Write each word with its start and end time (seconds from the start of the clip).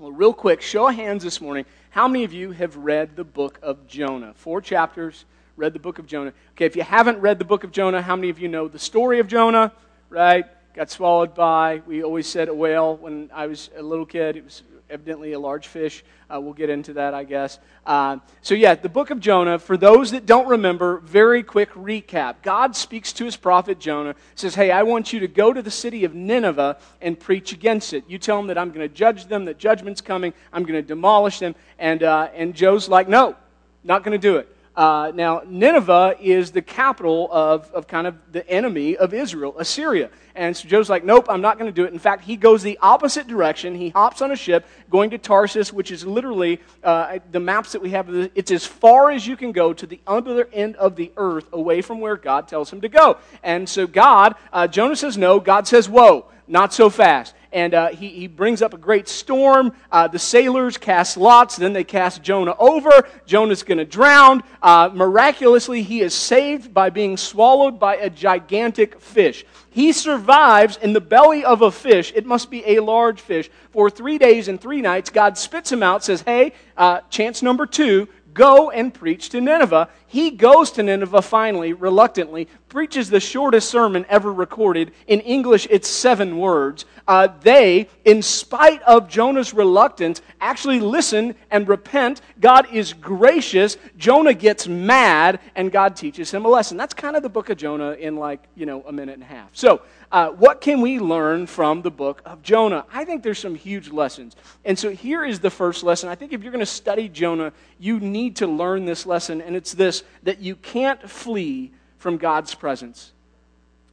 Well, 0.00 0.12
real 0.12 0.32
quick, 0.32 0.60
show 0.60 0.88
of 0.88 0.94
hands 0.94 1.24
this 1.24 1.40
morning. 1.40 1.64
How 1.90 2.06
many 2.06 2.22
of 2.22 2.32
you 2.32 2.52
have 2.52 2.76
read 2.76 3.16
the 3.16 3.24
book 3.24 3.58
of 3.62 3.88
Jonah? 3.88 4.32
Four 4.36 4.60
chapters, 4.60 5.24
read 5.56 5.72
the 5.72 5.80
book 5.80 5.98
of 5.98 6.06
Jonah. 6.06 6.32
Okay, 6.52 6.66
if 6.66 6.76
you 6.76 6.84
haven't 6.84 7.18
read 7.18 7.40
the 7.40 7.44
book 7.44 7.64
of 7.64 7.72
Jonah, 7.72 8.00
how 8.00 8.14
many 8.14 8.28
of 8.28 8.38
you 8.38 8.46
know 8.46 8.68
the 8.68 8.78
story 8.78 9.18
of 9.18 9.26
Jonah? 9.26 9.72
Right? 10.08 10.44
Got 10.72 10.88
swallowed 10.88 11.34
by, 11.34 11.82
we 11.84 12.04
always 12.04 12.28
said 12.28 12.48
a 12.48 12.54
whale 12.54 12.96
when 12.96 13.28
I 13.34 13.48
was 13.48 13.70
a 13.76 13.82
little 13.82 14.06
kid. 14.06 14.36
It 14.36 14.44
was 14.44 14.62
evidently 14.90 15.32
a 15.32 15.38
large 15.38 15.66
fish. 15.66 16.04
Uh, 16.32 16.40
we'll 16.40 16.52
get 16.52 16.70
into 16.70 16.94
that, 16.94 17.14
I 17.14 17.24
guess. 17.24 17.58
Uh, 17.86 18.18
so, 18.42 18.54
yeah, 18.54 18.74
the 18.74 18.88
book 18.88 19.10
of 19.10 19.20
Jonah, 19.20 19.58
for 19.58 19.76
those 19.76 20.10
that 20.10 20.26
don't 20.26 20.48
remember, 20.48 20.98
very 20.98 21.42
quick 21.42 21.70
recap. 21.72 22.36
God 22.42 22.76
speaks 22.76 23.12
to 23.14 23.24
his 23.24 23.36
prophet 23.36 23.78
Jonah, 23.78 24.14
says, 24.34 24.54
Hey, 24.54 24.70
I 24.70 24.82
want 24.82 25.12
you 25.12 25.20
to 25.20 25.28
go 25.28 25.52
to 25.52 25.62
the 25.62 25.70
city 25.70 26.04
of 26.04 26.14
Nineveh 26.14 26.78
and 27.00 27.18
preach 27.18 27.52
against 27.52 27.92
it. 27.94 28.04
You 28.08 28.18
tell 28.18 28.36
them 28.36 28.48
that 28.48 28.58
I'm 28.58 28.70
going 28.70 28.86
to 28.86 28.94
judge 28.94 29.26
them, 29.26 29.44
that 29.46 29.58
judgment's 29.58 30.00
coming, 30.00 30.32
I'm 30.52 30.62
going 30.62 30.80
to 30.80 30.86
demolish 30.86 31.38
them. 31.38 31.54
And, 31.78 32.02
uh, 32.02 32.28
and 32.34 32.54
Joe's 32.54 32.88
like, 32.88 33.08
No, 33.08 33.36
not 33.84 34.04
going 34.04 34.12
to 34.12 34.18
do 34.18 34.36
it. 34.36 34.54
Uh, 34.78 35.10
now, 35.12 35.42
Nineveh 35.44 36.14
is 36.20 36.52
the 36.52 36.62
capital 36.62 37.28
of, 37.32 37.68
of 37.72 37.88
kind 37.88 38.06
of 38.06 38.14
the 38.30 38.48
enemy 38.48 38.96
of 38.96 39.12
Israel, 39.12 39.58
Assyria. 39.58 40.08
And 40.36 40.56
so 40.56 40.68
Joe's 40.68 40.88
like, 40.88 41.02
nope, 41.02 41.26
I'm 41.28 41.40
not 41.40 41.58
going 41.58 41.68
to 41.68 41.74
do 41.74 41.84
it. 41.84 41.92
In 41.92 41.98
fact, 41.98 42.22
he 42.22 42.36
goes 42.36 42.62
the 42.62 42.78
opposite 42.80 43.26
direction. 43.26 43.74
He 43.74 43.88
hops 43.88 44.22
on 44.22 44.30
a 44.30 44.36
ship 44.36 44.64
going 44.88 45.10
to 45.10 45.18
Tarsus, 45.18 45.72
which 45.72 45.90
is 45.90 46.06
literally 46.06 46.60
uh, 46.84 47.18
the 47.32 47.40
maps 47.40 47.72
that 47.72 47.82
we 47.82 47.90
have. 47.90 48.08
It's 48.36 48.52
as 48.52 48.64
far 48.64 49.10
as 49.10 49.26
you 49.26 49.36
can 49.36 49.50
go 49.50 49.72
to 49.72 49.84
the 49.84 49.98
other 50.06 50.48
end 50.52 50.76
of 50.76 50.94
the 50.94 51.10
earth 51.16 51.48
away 51.52 51.82
from 51.82 51.98
where 51.98 52.16
God 52.16 52.46
tells 52.46 52.72
him 52.72 52.80
to 52.82 52.88
go. 52.88 53.16
And 53.42 53.68
so 53.68 53.88
God, 53.88 54.36
uh, 54.52 54.68
Jonah 54.68 54.94
says 54.94 55.18
no. 55.18 55.40
God 55.40 55.66
says, 55.66 55.88
whoa, 55.88 56.26
not 56.48 56.72
so 56.72 56.90
fast 56.90 57.34
and 57.52 57.74
uh, 57.74 57.88
he, 57.88 58.08
he 58.08 58.26
brings 58.26 58.62
up 58.62 58.74
a 58.74 58.78
great 58.78 59.08
storm. 59.08 59.72
Uh, 59.90 60.08
the 60.08 60.18
sailors 60.18 60.76
cast 60.76 61.16
lots, 61.16 61.56
then 61.56 61.72
they 61.72 61.84
cast 61.84 62.22
Jonah 62.22 62.54
over. 62.58 62.90
Jonah's 63.26 63.62
going 63.62 63.78
to 63.78 63.84
drown. 63.84 64.42
Uh, 64.62 64.90
miraculously, 64.92 65.82
he 65.82 66.00
is 66.00 66.14
saved 66.14 66.74
by 66.74 66.90
being 66.90 67.16
swallowed 67.16 67.78
by 67.80 67.96
a 67.96 68.10
gigantic 68.10 69.00
fish. 69.00 69.44
He 69.70 69.92
survives 69.92 70.76
in 70.78 70.92
the 70.92 71.00
belly 71.00 71.44
of 71.44 71.62
a 71.62 71.70
fish. 71.70 72.12
It 72.14 72.26
must 72.26 72.50
be 72.50 72.62
a 72.66 72.80
large 72.80 73.20
fish. 73.20 73.48
For 73.70 73.88
three 73.88 74.18
days 74.18 74.48
and 74.48 74.60
three 74.60 74.80
nights, 74.80 75.10
God 75.10 75.38
spits 75.38 75.72
him 75.72 75.82
out, 75.82 76.04
says, 76.04 76.22
Hey, 76.22 76.52
uh, 76.76 77.00
chance 77.10 77.42
number 77.42 77.66
two, 77.66 78.08
Go 78.38 78.70
and 78.70 78.94
preach 78.94 79.30
to 79.30 79.40
Nineveh. 79.40 79.88
He 80.06 80.30
goes 80.30 80.70
to 80.72 80.82
Nineveh 80.84 81.22
finally, 81.22 81.72
reluctantly, 81.72 82.46
preaches 82.68 83.08
the 83.10 83.20
shortest 83.20 83.70
sermon 83.70 84.04
ever 84.08 84.32
recorded. 84.32 84.92
In 85.06 85.20
English, 85.20 85.66
it's 85.70 85.88
seven 85.88 86.38
words. 86.38 86.84
Uh, 87.06 87.28
they, 87.40 87.88
in 88.04 88.20
spite 88.20 88.82
of 88.82 89.08
Jonah's 89.08 89.54
reluctance, 89.54 90.20
actually 90.40 90.78
listen 90.80 91.34
and 91.50 91.66
repent. 91.66 92.20
God 92.40 92.66
is 92.72 92.92
gracious. 92.92 93.78
Jonah 93.96 94.34
gets 94.34 94.68
mad, 94.68 95.40
and 95.56 95.72
God 95.72 95.96
teaches 95.96 96.30
him 96.30 96.44
a 96.44 96.48
lesson. 96.48 96.76
That's 96.76 96.94
kind 96.94 97.16
of 97.16 97.22
the 97.22 97.28
book 97.28 97.48
of 97.48 97.56
Jonah 97.56 97.92
in 97.92 98.16
like, 98.16 98.42
you 98.54 98.66
know, 98.66 98.84
a 98.86 98.92
minute 98.92 99.14
and 99.14 99.22
a 99.22 99.26
half. 99.26 99.50
So, 99.52 99.80
uh, 100.10 100.30
what 100.30 100.60
can 100.60 100.80
we 100.80 100.98
learn 100.98 101.46
from 101.46 101.82
the 101.82 101.90
book 101.90 102.22
of 102.24 102.42
Jonah? 102.42 102.84
I 102.92 103.04
think 103.04 103.22
there's 103.22 103.38
some 103.38 103.54
huge 103.54 103.90
lessons. 103.90 104.36
And 104.64 104.78
so 104.78 104.90
here 104.90 105.24
is 105.24 105.40
the 105.40 105.50
first 105.50 105.82
lesson. 105.82 106.08
I 106.08 106.14
think 106.14 106.32
if 106.32 106.42
you're 106.42 106.52
going 106.52 106.60
to 106.60 106.66
study 106.66 107.08
Jonah, 107.08 107.52
you 107.78 108.00
need 108.00 108.36
to 108.36 108.46
learn 108.46 108.86
this 108.86 109.04
lesson, 109.04 109.40
and 109.42 109.54
it's 109.54 109.72
this 109.72 110.02
that 110.22 110.40
you 110.40 110.56
can't 110.56 111.08
flee 111.08 111.72
from 111.98 112.16
God's 112.16 112.54
presence. 112.54 113.12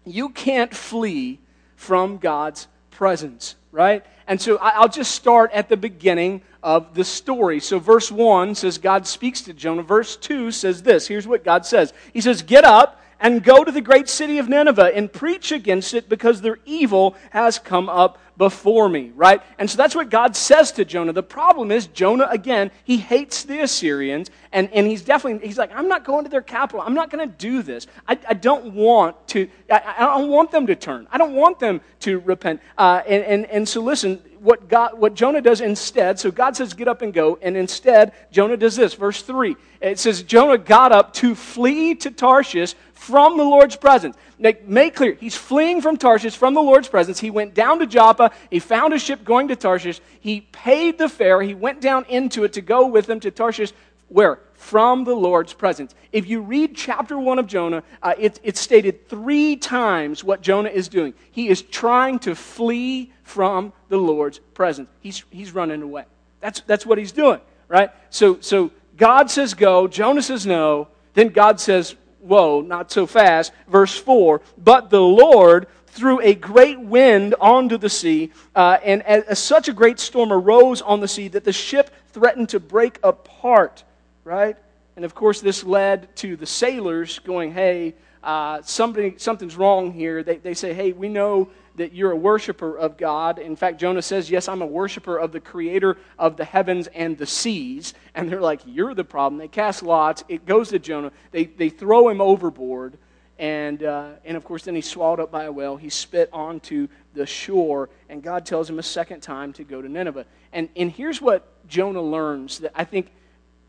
You 0.05 0.29
can't 0.29 0.73
flee 0.73 1.39
from 1.75 2.17
God's 2.17 2.67
presence, 2.91 3.55
right? 3.71 4.05
And 4.27 4.39
so 4.39 4.57
I'll 4.57 4.87
just 4.87 5.13
start 5.13 5.51
at 5.51 5.69
the 5.69 5.77
beginning 5.77 6.41
of 6.63 6.95
the 6.95 7.03
story. 7.03 7.59
So, 7.59 7.77
verse 7.77 8.11
1 8.11 8.55
says, 8.55 8.77
God 8.77 9.05
speaks 9.05 9.41
to 9.41 9.53
Jonah. 9.53 9.83
Verse 9.83 10.15
2 10.17 10.51
says 10.51 10.81
this 10.83 11.07
here's 11.07 11.27
what 11.27 11.43
God 11.43 11.65
says 11.65 11.93
He 12.13 12.21
says, 12.21 12.41
Get 12.41 12.63
up 12.63 13.01
and 13.25 13.43
go 13.43 13.63
to 13.63 13.71
the 13.71 13.81
great 13.81 14.07
city 14.07 14.37
of 14.37 14.47
Nineveh 14.47 14.95
and 14.95 15.11
preach 15.11 15.51
against 15.51 15.95
it 15.95 16.07
because 16.07 16.41
their 16.41 16.59
evil 16.63 17.15
has 17.31 17.57
come 17.57 17.89
up 17.89 18.19
before 18.37 18.87
me, 18.87 19.11
right? 19.15 19.41
And 19.57 19.67
so 19.67 19.77
that's 19.77 19.95
what 19.95 20.11
God 20.11 20.35
says 20.35 20.71
to 20.73 20.85
Jonah. 20.85 21.11
The 21.11 21.23
problem 21.23 21.71
is, 21.71 21.87
Jonah, 21.87 22.27
again, 22.29 22.69
he 22.83 22.97
hates 22.97 23.41
the 23.43 23.61
Assyrians, 23.61 24.29
and, 24.51 24.71
and 24.71 24.85
he's 24.85 25.01
definitely, 25.01 25.47
he's 25.47 25.57
like, 25.57 25.75
I'm 25.75 25.87
not 25.87 26.05
going 26.05 26.25
to 26.25 26.29
their 26.29 26.43
capital. 26.43 26.81
I'm 26.81 26.93
not 26.93 27.09
going 27.09 27.27
to 27.27 27.35
do 27.35 27.63
this. 27.63 27.87
I, 28.07 28.19
I 28.29 28.35
don't 28.35 28.75
want 28.75 29.27
to, 29.29 29.49
I, 29.71 29.95
I 29.97 30.19
don't 30.19 30.29
want 30.29 30.51
them 30.51 30.67
to 30.67 30.75
turn. 30.75 31.07
I 31.11 31.17
don't 31.17 31.33
want 31.33 31.57
them 31.57 31.81
to 32.01 32.19
repent. 32.19 32.61
Uh, 32.77 33.01
and, 33.07 33.23
and, 33.23 33.45
and 33.47 33.67
so 33.67 33.81
listen, 33.81 34.21
what, 34.45 34.69
God, 34.69 34.99
what 34.99 35.15
Jonah 35.15 35.41
does 35.41 35.59
instead, 35.59 36.19
so 36.19 36.29
God 36.29 36.55
says, 36.55 36.73
get 36.73 36.87
up 36.87 37.01
and 37.01 37.11
go, 37.11 37.39
and 37.41 37.57
instead, 37.57 38.13
Jonah 38.31 38.55
does 38.55 38.75
this. 38.75 38.93
Verse 38.93 39.23
3, 39.23 39.55
it 39.81 39.97
says, 39.97 40.21
Jonah 40.21 40.59
got 40.59 40.91
up 40.91 41.13
to 41.15 41.33
flee 41.33 41.95
to 41.95 42.11
Tarshish 42.11 42.75
from 42.93 43.37
the 43.37 43.43
Lord's 43.43 43.75
presence. 43.75 44.15
Make, 44.37 44.67
make 44.67 44.95
clear, 44.95 45.13
he's 45.13 45.35
fleeing 45.35 45.81
from 45.81 45.97
Tarshish 45.97 46.35
from 46.35 46.53
the 46.53 46.61
Lord's 46.61 46.87
presence. 46.87 47.19
He 47.19 47.31
went 47.31 47.55
down 47.55 47.79
to 47.79 47.87
Joppa. 47.87 48.31
He 48.51 48.59
found 48.59 48.93
a 48.93 48.99
ship 48.99 49.23
going 49.23 49.47
to 49.47 49.55
Tarshish. 49.55 49.99
He 50.19 50.41
paid 50.41 50.97
the 50.97 51.09
fare. 51.09 51.41
He 51.41 51.55
went 51.55 51.81
down 51.81 52.05
into 52.07 52.43
it 52.43 52.53
to 52.53 52.61
go 52.61 52.85
with 52.85 53.07
them 53.07 53.19
to 53.21 53.31
Tarshish. 53.31 53.73
Where? 54.09 54.39
From 54.53 55.03
the 55.03 55.15
Lord's 55.15 55.53
presence. 55.53 55.93
If 56.11 56.27
you 56.27 56.41
read 56.41 56.75
chapter 56.75 57.17
1 57.19 57.39
of 57.39 57.47
Jonah, 57.47 57.83
uh, 58.01 58.13
it, 58.17 58.39
it's 58.43 58.59
stated 58.59 59.09
three 59.09 59.55
times 59.55 60.23
what 60.23 60.41
Jonah 60.41 60.69
is 60.69 60.87
doing. 60.87 61.13
He 61.31 61.49
is 61.49 61.61
trying 61.61 62.19
to 62.19 62.35
flee 62.35 63.11
from 63.23 63.73
the 63.89 63.97
Lord's 63.97 64.39
presence. 64.53 64.89
He's, 65.01 65.23
he's 65.29 65.53
running 65.53 65.81
away. 65.81 66.05
That's, 66.39 66.61
that's 66.61 66.85
what 66.85 66.97
he's 66.97 67.11
doing, 67.11 67.41
right? 67.67 67.89
So, 68.09 68.39
so 68.39 68.71
God 68.97 69.29
says 69.29 69.53
go, 69.53 69.87
Jonah 69.87 70.21
says 70.21 70.45
no, 70.45 70.87
then 71.13 71.29
God 71.29 71.59
says, 71.59 71.95
whoa, 72.19 72.61
not 72.61 72.91
so 72.91 73.05
fast. 73.05 73.51
Verse 73.67 73.97
4 73.97 74.41
But 74.57 74.89
the 74.89 75.01
Lord 75.01 75.67
threw 75.87 76.19
a 76.19 76.35
great 76.35 76.79
wind 76.79 77.35
onto 77.39 77.77
the 77.77 77.89
sea, 77.89 78.31
uh, 78.55 78.77
and 78.83 79.01
as, 79.03 79.23
as 79.23 79.39
such 79.39 79.69
a 79.69 79.73
great 79.73 79.99
storm 79.99 80.31
arose 80.31 80.81
on 80.81 80.99
the 80.99 81.07
sea 81.07 81.29
that 81.29 81.45
the 81.45 81.53
ship 81.53 81.89
threatened 82.11 82.49
to 82.49 82.59
break 82.59 82.99
apart, 83.01 83.83
right? 84.25 84.57
And 84.97 85.05
of 85.05 85.15
course, 85.15 85.39
this 85.39 85.63
led 85.63 86.13
to 86.17 86.35
the 86.35 86.45
sailors 86.45 87.19
going, 87.19 87.53
hey, 87.53 87.95
uh, 88.21 88.61
something, 88.63 89.17
something's 89.17 89.55
wrong 89.55 89.93
here. 89.93 90.23
They, 90.23 90.37
they 90.37 90.53
say, 90.53 90.73
hey, 90.73 90.91
we 90.91 91.07
know 91.07 91.49
that 91.75 91.93
you're 91.93 92.11
a 92.11 92.15
worshiper 92.15 92.77
of 92.77 92.97
God. 92.97 93.39
In 93.39 93.55
fact, 93.55 93.79
Jonah 93.79 94.01
says, 94.01 94.29
Yes, 94.29 94.47
I'm 94.47 94.61
a 94.61 94.65
worshiper 94.65 95.17
of 95.17 95.31
the 95.31 95.39
creator 95.39 95.97
of 96.17 96.37
the 96.37 96.45
heavens 96.45 96.87
and 96.87 97.17
the 97.17 97.25
seas. 97.25 97.93
And 98.13 98.29
they're 98.29 98.41
like, 98.41 98.61
You're 98.65 98.93
the 98.93 99.03
problem. 99.03 99.39
They 99.39 99.47
cast 99.47 99.83
lots. 99.83 100.23
It 100.27 100.45
goes 100.45 100.69
to 100.69 100.79
Jonah. 100.79 101.11
They, 101.31 101.45
they 101.45 101.69
throw 101.69 102.09
him 102.09 102.21
overboard. 102.21 102.97
And, 103.37 103.83
uh, 103.83 104.11
and 104.23 104.37
of 104.37 104.45
course, 104.45 104.63
then 104.63 104.75
he's 104.75 104.89
swallowed 104.89 105.19
up 105.19 105.31
by 105.31 105.43
a 105.43 105.51
whale. 105.51 105.75
He's 105.75 105.93
spit 105.93 106.29
onto 106.31 106.87
the 107.13 107.25
shore. 107.25 107.89
And 108.07 108.23
God 108.23 108.45
tells 108.45 108.69
him 108.69 108.79
a 108.79 108.83
second 108.83 109.21
time 109.21 109.51
to 109.53 109.65
go 109.65 109.81
to 109.81 109.89
Nineveh. 109.89 110.25
And, 110.53 110.69
and 110.77 110.89
here's 110.89 111.21
what 111.21 111.67
Jonah 111.67 112.01
learns 112.01 112.59
that 112.59 112.71
I 112.73 112.85
think, 112.85 113.11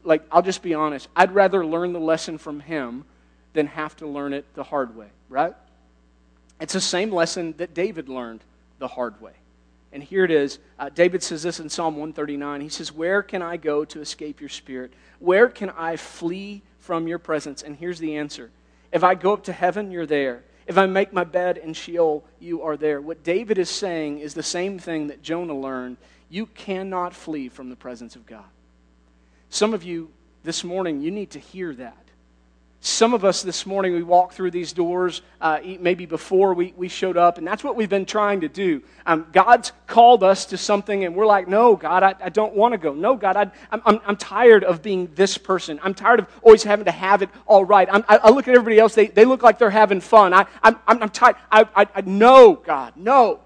like, 0.06 0.22
I'll 0.30 0.42
just 0.42 0.62
be 0.62 0.72
honest, 0.72 1.08
I'd 1.16 1.34
rather 1.34 1.66
learn 1.66 1.92
the 1.92 2.00
lesson 2.00 2.38
from 2.38 2.60
him 2.60 3.04
than 3.52 3.66
have 3.66 3.96
to 3.96 4.06
learn 4.06 4.32
it 4.32 4.46
the 4.54 4.62
hard 4.62 4.96
way, 4.96 5.08
right? 5.28 5.54
It's 6.60 6.72
the 6.72 6.80
same 6.80 7.12
lesson 7.12 7.54
that 7.58 7.74
David 7.74 8.08
learned 8.08 8.40
the 8.78 8.88
hard 8.88 9.20
way. 9.20 9.32
And 9.92 10.02
here 10.02 10.24
it 10.24 10.30
is. 10.30 10.58
Uh, 10.78 10.90
David 10.90 11.22
says 11.22 11.42
this 11.42 11.58
in 11.58 11.68
Psalm 11.68 11.94
139. 11.94 12.60
He 12.60 12.68
says, 12.68 12.92
Where 12.92 13.22
can 13.22 13.42
I 13.42 13.56
go 13.56 13.84
to 13.86 14.00
escape 14.00 14.40
your 14.40 14.48
spirit? 14.48 14.92
Where 15.18 15.48
can 15.48 15.70
I 15.70 15.96
flee 15.96 16.62
from 16.78 17.08
your 17.08 17.18
presence? 17.18 17.62
And 17.62 17.76
here's 17.76 17.98
the 17.98 18.16
answer 18.16 18.50
If 18.92 19.02
I 19.02 19.14
go 19.14 19.32
up 19.32 19.44
to 19.44 19.52
heaven, 19.52 19.90
you're 19.90 20.06
there. 20.06 20.42
If 20.66 20.78
I 20.78 20.86
make 20.86 21.12
my 21.12 21.24
bed 21.24 21.58
in 21.58 21.74
Sheol, 21.74 22.24
you 22.40 22.62
are 22.62 22.76
there. 22.76 23.00
What 23.00 23.22
David 23.22 23.56
is 23.56 23.70
saying 23.70 24.18
is 24.18 24.34
the 24.34 24.42
same 24.42 24.78
thing 24.78 25.06
that 25.06 25.22
Jonah 25.22 25.56
learned. 25.56 25.96
You 26.28 26.46
cannot 26.46 27.14
flee 27.14 27.48
from 27.48 27.70
the 27.70 27.76
presence 27.76 28.16
of 28.16 28.26
God. 28.26 28.44
Some 29.50 29.74
of 29.74 29.84
you 29.84 30.10
this 30.44 30.64
morning, 30.64 31.00
you 31.00 31.10
need 31.10 31.30
to 31.30 31.38
hear 31.38 31.74
that. 31.74 32.06
Some 32.80 33.14
of 33.14 33.24
us 33.24 33.42
this 33.42 33.66
morning, 33.66 33.94
we 33.94 34.04
walked 34.04 34.34
through 34.34 34.52
these 34.52 34.72
doors 34.72 35.22
uh, 35.40 35.58
maybe 35.80 36.06
before 36.06 36.54
we, 36.54 36.72
we 36.76 36.86
showed 36.86 37.16
up, 37.16 37.36
and 37.36 37.44
that's 37.44 37.64
what 37.64 37.74
we've 37.74 37.88
been 37.88 38.06
trying 38.06 38.42
to 38.42 38.48
do. 38.48 38.80
Um, 39.04 39.26
God's 39.32 39.72
called 39.88 40.22
us 40.22 40.46
to 40.46 40.56
something, 40.56 41.04
and 41.04 41.16
we're 41.16 41.26
like, 41.26 41.48
no, 41.48 41.74
God, 41.74 42.04
I, 42.04 42.14
I 42.20 42.28
don't 42.28 42.54
want 42.54 42.72
to 42.72 42.78
go. 42.78 42.94
No, 42.94 43.16
God, 43.16 43.36
I, 43.36 43.50
I'm, 43.72 43.82
I'm, 43.84 44.00
I'm, 44.06 44.16
tired 44.16 44.62
of 44.62 44.82
being 44.82 45.10
this 45.16 45.36
person. 45.36 45.80
I'm 45.82 45.94
tired 45.94 46.20
of 46.20 46.28
always 46.42 46.62
having 46.62 46.84
to 46.84 46.92
have 46.92 47.22
it 47.22 47.30
all 47.44 47.64
right. 47.64 47.88
I, 47.90 48.04
I 48.08 48.30
look 48.30 48.46
at 48.46 48.54
everybody 48.54 48.78
else, 48.78 48.94
they, 48.94 49.08
they 49.08 49.24
look 49.24 49.42
like 49.42 49.58
they're 49.58 49.68
having 49.68 50.00
fun. 50.00 50.32
I, 50.32 50.46
I'm, 50.62 50.78
I'm, 50.86 51.08
tired. 51.08 51.36
I, 51.50 51.66
I, 51.74 51.88
I, 51.92 52.00
no, 52.02 52.54
God, 52.54 52.92
no. 52.94 53.40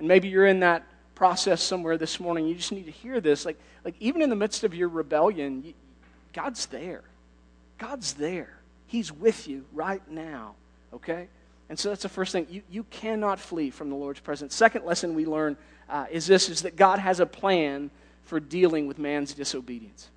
And 0.00 0.08
maybe 0.08 0.28
you're 0.28 0.46
in 0.46 0.60
that 0.60 0.84
process 1.16 1.60
somewhere 1.60 1.98
this 1.98 2.20
morning. 2.20 2.46
You 2.46 2.54
just 2.54 2.70
need 2.70 2.84
to 2.84 2.92
hear 2.92 3.20
this. 3.20 3.44
Like, 3.44 3.58
like 3.84 3.96
even 3.98 4.22
in 4.22 4.30
the 4.30 4.36
midst 4.36 4.62
of 4.62 4.72
your 4.72 4.88
rebellion, 4.88 5.64
you, 5.64 5.74
God's 6.32 6.66
there. 6.66 7.02
God's 7.78 8.14
there. 8.14 8.58
He's 8.86 9.10
with 9.10 9.48
you 9.48 9.64
right 9.72 10.02
now, 10.08 10.54
okay? 10.92 11.26
And 11.68 11.76
so 11.76 11.88
that's 11.88 12.02
the 12.02 12.08
first 12.08 12.30
thing. 12.30 12.46
You, 12.48 12.62
you 12.70 12.84
cannot 12.84 13.40
flee 13.40 13.70
from 13.70 13.90
the 13.90 13.96
Lord's 13.96 14.20
presence. 14.20 14.54
Second 14.54 14.84
lesson 14.84 15.14
we 15.16 15.26
learn 15.26 15.56
uh, 15.88 16.06
is 16.10 16.26
this, 16.26 16.48
is 16.48 16.62
that 16.62 16.76
God 16.76 17.00
has 17.00 17.18
a 17.18 17.26
plan 17.26 17.90
for 18.24 18.38
dealing 18.38 18.86
with 18.86 18.98
man's 18.98 19.34
disobedience. 19.34 20.08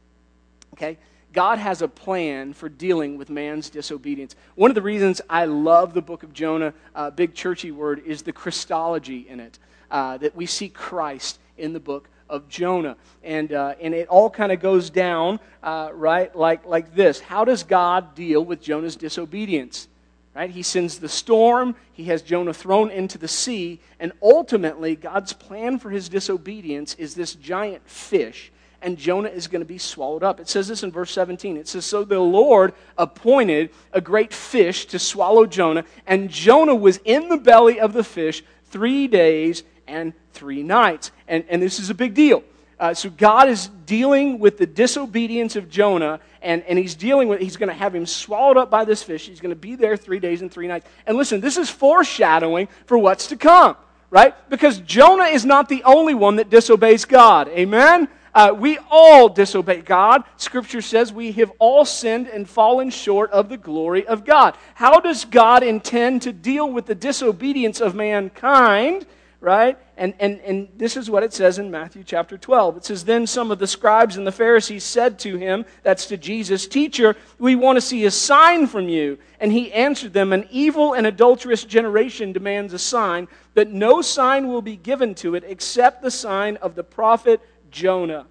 Okay? 0.73 0.97
God 1.33 1.59
has 1.59 1.81
a 1.81 1.87
plan 1.87 2.53
for 2.53 2.69
dealing 2.69 3.17
with 3.17 3.29
man's 3.29 3.69
disobedience. 3.69 4.35
One 4.55 4.71
of 4.71 4.75
the 4.75 4.81
reasons 4.81 5.21
I 5.29 5.45
love 5.45 5.93
the 5.93 6.01
book 6.01 6.23
of 6.23 6.33
Jonah, 6.33 6.73
uh, 6.95 7.11
big 7.11 7.35
churchy 7.35 7.71
word, 7.71 8.03
is 8.05 8.23
the 8.23 8.33
Christology 8.33 9.27
in 9.29 9.39
it. 9.39 9.59
Uh, 9.91 10.17
that 10.17 10.35
we 10.35 10.45
see 10.45 10.69
Christ 10.69 11.39
in 11.57 11.73
the 11.73 11.79
book 11.79 12.09
of 12.29 12.47
Jonah. 12.47 12.95
And, 13.23 13.51
uh, 13.51 13.73
and 13.81 13.93
it 13.93 14.07
all 14.07 14.29
kind 14.29 14.51
of 14.51 14.59
goes 14.59 14.91
down, 14.91 15.39
uh, 15.63 15.89
right, 15.93 16.35
like, 16.35 16.65
like 16.65 16.93
this. 16.93 17.19
How 17.19 17.43
does 17.43 17.63
God 17.63 18.13
deal 18.13 18.45
with 18.45 18.61
Jonah's 18.61 18.95
disobedience? 18.95 19.87
Right? 20.35 20.51
He 20.51 20.61
sends 20.61 20.99
the 20.99 21.09
storm, 21.09 21.75
he 21.91 22.03
has 22.05 22.21
Jonah 22.21 22.53
thrown 22.53 22.91
into 22.91 23.17
the 23.17 23.27
sea, 23.27 23.79
and 23.99 24.11
ultimately, 24.21 24.95
God's 24.95 25.33
plan 25.33 25.79
for 25.79 25.89
his 25.89 26.07
disobedience 26.07 26.93
is 26.95 27.15
this 27.15 27.33
giant 27.33 27.81
fish 27.89 28.51
and 28.81 28.97
Jonah 28.97 29.29
is 29.29 29.47
going 29.47 29.61
to 29.61 29.67
be 29.67 29.77
swallowed 29.77 30.23
up. 30.23 30.39
It 30.39 30.47
says 30.49 30.67
this 30.67 30.83
in 30.83 30.91
verse 30.91 31.11
17. 31.11 31.57
It 31.57 31.67
says, 31.67 31.85
So 31.85 32.03
the 32.03 32.19
Lord 32.19 32.73
appointed 32.97 33.71
a 33.93 34.01
great 34.01 34.33
fish 34.33 34.85
to 34.87 34.99
swallow 34.99 35.45
Jonah, 35.45 35.83
and 36.07 36.29
Jonah 36.29 36.75
was 36.75 36.99
in 37.05 37.29
the 37.29 37.37
belly 37.37 37.79
of 37.79 37.93
the 37.93 38.03
fish 38.03 38.43
three 38.65 39.07
days 39.07 39.63
and 39.87 40.13
three 40.33 40.63
nights. 40.63 41.11
And, 41.27 41.43
and 41.49 41.61
this 41.61 41.79
is 41.79 41.89
a 41.89 41.95
big 41.95 42.13
deal. 42.13 42.43
Uh, 42.79 42.93
so 42.93 43.09
God 43.09 43.49
is 43.49 43.67
dealing 43.85 44.39
with 44.39 44.57
the 44.57 44.65
disobedience 44.65 45.57
of 45.57 45.69
Jonah, 45.69 46.21
and, 46.41 46.63
and 46.63 46.79
he's 46.79 46.95
dealing 46.95 47.27
with, 47.27 47.41
he's 47.41 47.57
going 47.57 47.67
to 47.67 47.75
have 47.75 47.93
him 47.93 48.05
swallowed 48.05 48.55
up 48.55 48.69
by 48.69 48.85
this 48.85 49.03
fish. 49.03 49.27
He's 49.27 49.41
going 49.41 49.53
to 49.53 49.59
be 49.59 49.75
there 49.75 49.97
three 49.97 50.19
days 50.19 50.41
and 50.41 50.49
three 50.49 50.67
nights. 50.67 50.87
And 51.05 51.17
listen, 51.17 51.41
this 51.41 51.57
is 51.57 51.69
foreshadowing 51.69 52.69
for 52.85 52.97
what's 52.97 53.27
to 53.27 53.35
come, 53.35 53.75
right? 54.09 54.33
Because 54.49 54.79
Jonah 54.79 55.25
is 55.25 55.43
not 55.43 55.67
the 55.67 55.83
only 55.83 56.13
one 56.13 56.37
that 56.37 56.49
disobeys 56.49 57.03
God. 57.03 57.49
Amen? 57.49 58.07
Uh, 58.33 58.53
we 58.57 58.77
all 58.89 59.29
disobey 59.29 59.81
God. 59.81 60.23
Scripture 60.37 60.81
says 60.81 61.11
we 61.11 61.31
have 61.33 61.51
all 61.59 61.85
sinned 61.85 62.27
and 62.27 62.47
fallen 62.47 62.89
short 62.89 63.31
of 63.31 63.49
the 63.49 63.57
glory 63.57 64.05
of 64.07 64.25
God. 64.25 64.55
How 64.75 64.99
does 64.99 65.25
God 65.25 65.63
intend 65.63 66.23
to 66.23 66.33
deal 66.33 66.71
with 66.71 66.85
the 66.85 66.95
disobedience 66.95 67.81
of 67.81 67.95
mankind? 67.95 69.05
right? 69.41 69.77
And, 69.95 70.13
and, 70.19 70.39
and 70.41 70.67
this 70.75 70.97
is 70.97 71.09
what 71.09 71.23
it 71.23 71.33
says 71.33 71.59
in 71.59 71.71
Matthew 71.71 72.03
chapter 72.03 72.37
12. 72.37 72.77
It 72.77 72.85
says, 72.85 73.05
Then 73.05 73.25
some 73.25 73.51
of 73.51 73.59
the 73.59 73.67
scribes 73.67 74.17
and 74.17 74.27
the 74.27 74.31
Pharisees 74.31 74.83
said 74.83 75.17
to 75.19 75.37
him, 75.37 75.65
that's 75.81 76.07
to 76.07 76.17
Jesus, 76.17 76.67
Teacher, 76.67 77.15
we 77.37 77.55
want 77.55 77.77
to 77.77 77.81
see 77.81 78.05
a 78.05 78.11
sign 78.11 78.67
from 78.67 78.89
you. 78.89 79.17
And 79.39 79.51
he 79.51 79.71
answered 79.71 80.13
them, 80.13 80.33
An 80.33 80.47
evil 80.51 80.93
and 80.93 81.07
adulterous 81.07 81.63
generation 81.63 82.33
demands 82.33 82.73
a 82.73 82.79
sign, 82.79 83.27
but 83.53 83.69
no 83.69 84.01
sign 84.01 84.47
will 84.47 84.61
be 84.61 84.75
given 84.75 85.15
to 85.15 85.35
it 85.35 85.43
except 85.47 86.01
the 86.01 86.11
sign 86.11 86.57
of 86.57 86.75
the 86.75 86.83
prophet 86.83 87.39
Jonah. 87.71 88.27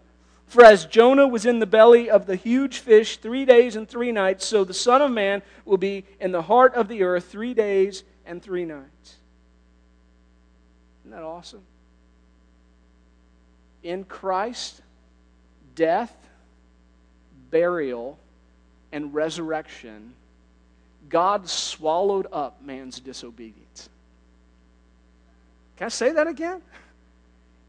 For 0.46 0.64
as 0.64 0.86
Jonah 0.86 1.28
was 1.28 1.44
in 1.44 1.58
the 1.58 1.66
belly 1.66 2.08
of 2.08 2.26
the 2.26 2.36
huge 2.36 2.78
fish 2.78 3.18
three 3.18 3.44
days 3.44 3.76
and 3.76 3.86
three 3.86 4.12
nights, 4.12 4.46
so 4.46 4.64
the 4.64 4.72
Son 4.72 5.02
of 5.02 5.10
Man 5.10 5.42
will 5.66 5.76
be 5.76 6.04
in 6.20 6.32
the 6.32 6.42
heart 6.42 6.74
of 6.74 6.88
the 6.88 7.02
earth 7.02 7.26
three 7.26 7.52
days 7.52 8.02
and 8.24 8.42
three 8.42 8.64
nights. 8.64 9.16
Isn't 11.02 11.10
that 11.10 11.22
awesome? 11.22 11.62
In 13.82 14.04
Christ, 14.04 14.80
death, 15.74 16.16
burial, 17.50 18.18
and 18.90 19.14
resurrection, 19.14 20.14
God 21.08 21.48
swallowed 21.48 22.26
up 22.32 22.62
man's 22.62 23.00
disobedience. 23.00 23.88
Can 25.76 25.86
I 25.86 25.88
say 25.88 26.12
that 26.12 26.26
again? 26.26 26.60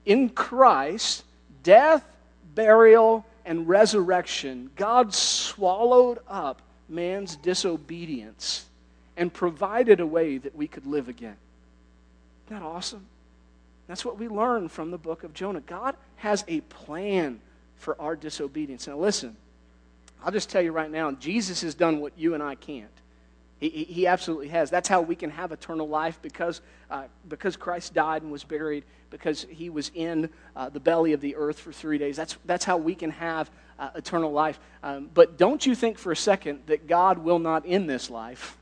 In 0.06 0.30
Christ, 0.30 1.24
death, 1.64 2.04
burial, 2.56 3.26
and 3.46 3.68
resurrection, 3.68 4.70
God 4.76 5.14
swallowed 5.14 6.20
up 6.28 6.62
man's 6.88 7.36
disobedience 7.36 8.66
and 9.18 9.34
provided 9.34 10.00
a 10.00 10.06
way 10.06 10.38
that 10.38 10.56
we 10.56 10.68
could 10.68 10.86
live 10.86 11.10
again. 11.10 11.36
Isn't 12.48 12.60
that 12.60 12.66
awesome? 12.66 13.06
That's 13.88 14.06
what 14.06 14.20
we 14.20 14.28
learn 14.28 14.70
from 14.70 14.92
the 14.92 14.98
book 14.98 15.24
of 15.24 15.34
Jonah. 15.34 15.62
God 15.62 15.96
has 16.18 16.46
a 16.48 16.62
plan 16.62 17.40
for 17.78 18.00
our 18.00 18.16
disobedience. 18.16 18.88
Now, 18.88 18.98
listen, 18.98 19.36
I'll 20.24 20.32
just 20.32 20.50
tell 20.50 20.62
you 20.62 20.72
right 20.72 20.92
now 20.92 21.12
Jesus 21.12 21.62
has 21.62 21.74
done 21.74 22.00
what 22.00 22.14
you 22.18 22.34
and 22.34 22.44
I 22.44 22.56
can't. 22.56 22.88
He, 23.60 23.70
he 23.70 24.08
absolutely 24.08 24.48
has. 24.50 24.70
That's 24.70 24.88
how 24.88 25.02
we 25.02 25.16
can 25.16 25.30
have 25.32 25.52
eternal 25.52 25.88
life 25.88 26.20
because, 26.22 26.62
uh, 26.90 27.04
because 27.28 27.58
Christ 27.58 27.94
died 27.94 28.22
and 28.22 28.32
was 28.32 28.44
buried, 28.44 28.86
because 29.10 29.46
he 29.50 29.70
was 29.70 29.92
in 29.94 30.30
uh, 30.56 30.70
the 30.70 30.80
belly 30.80 31.14
of 31.14 31.22
the 31.22 31.36
earth 31.36 31.60
for 31.60 31.72
three 31.72 31.98
days. 31.98 32.16
That's, 32.16 32.38
that's 32.46 32.64
how 32.64 32.78
we 32.78 32.96
can 32.96 33.12
have 33.12 33.52
uh, 33.78 33.90
eternal 33.96 34.32
life. 34.32 34.60
Um, 34.84 35.10
but 35.14 35.38
don't 35.38 35.66
you 35.66 35.76
think 35.76 35.98
for 35.98 36.12
a 36.12 36.18
second 36.18 36.62
that 36.68 36.88
God 36.88 37.18
will 37.20 37.40
not, 37.40 37.66
in 37.66 37.88
this 37.88 38.10
life, 38.10 38.58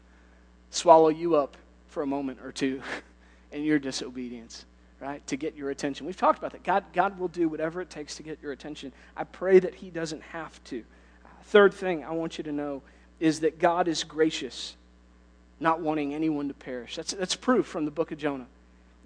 swallow 0.71 1.09
you 1.09 1.35
up 1.35 1.57
for 1.87 2.03
a 2.03 2.07
moment 2.07 2.39
or 2.43 2.51
two 2.51 2.81
in 3.51 3.63
your 3.63 3.79
disobedience 3.79 4.65
right, 4.99 5.25
to 5.27 5.35
get 5.35 5.55
your 5.55 5.69
attention. 5.69 6.05
We've 6.05 6.17
talked 6.17 6.39
about 6.39 6.51
that. 6.53 6.63
God, 6.63 6.83
God 6.93 7.19
will 7.19 7.27
do 7.27 7.47
whatever 7.49 7.81
it 7.81 7.89
takes 7.89 8.15
to 8.15 8.23
get 8.23 8.39
your 8.41 8.51
attention. 8.51 8.91
I 9.15 9.23
pray 9.23 9.59
that 9.59 9.75
He 9.75 9.89
doesn't 9.89 10.23
have 10.23 10.63
to. 10.65 10.83
Uh, 11.23 11.29
third 11.43 11.73
thing 11.73 12.03
I 12.03 12.11
want 12.11 12.37
you 12.37 12.43
to 12.45 12.51
know 12.51 12.81
is 13.19 13.41
that 13.41 13.59
God 13.59 13.87
is 13.87 14.03
gracious, 14.03 14.75
not 15.59 15.79
wanting 15.79 16.13
anyone 16.13 16.47
to 16.47 16.53
perish. 16.53 16.95
That's, 16.95 17.13
that's 17.13 17.35
proof 17.35 17.65
from 17.65 17.85
the 17.85 17.91
book 17.91 18.11
of 18.11 18.17
Jonah. 18.17 18.47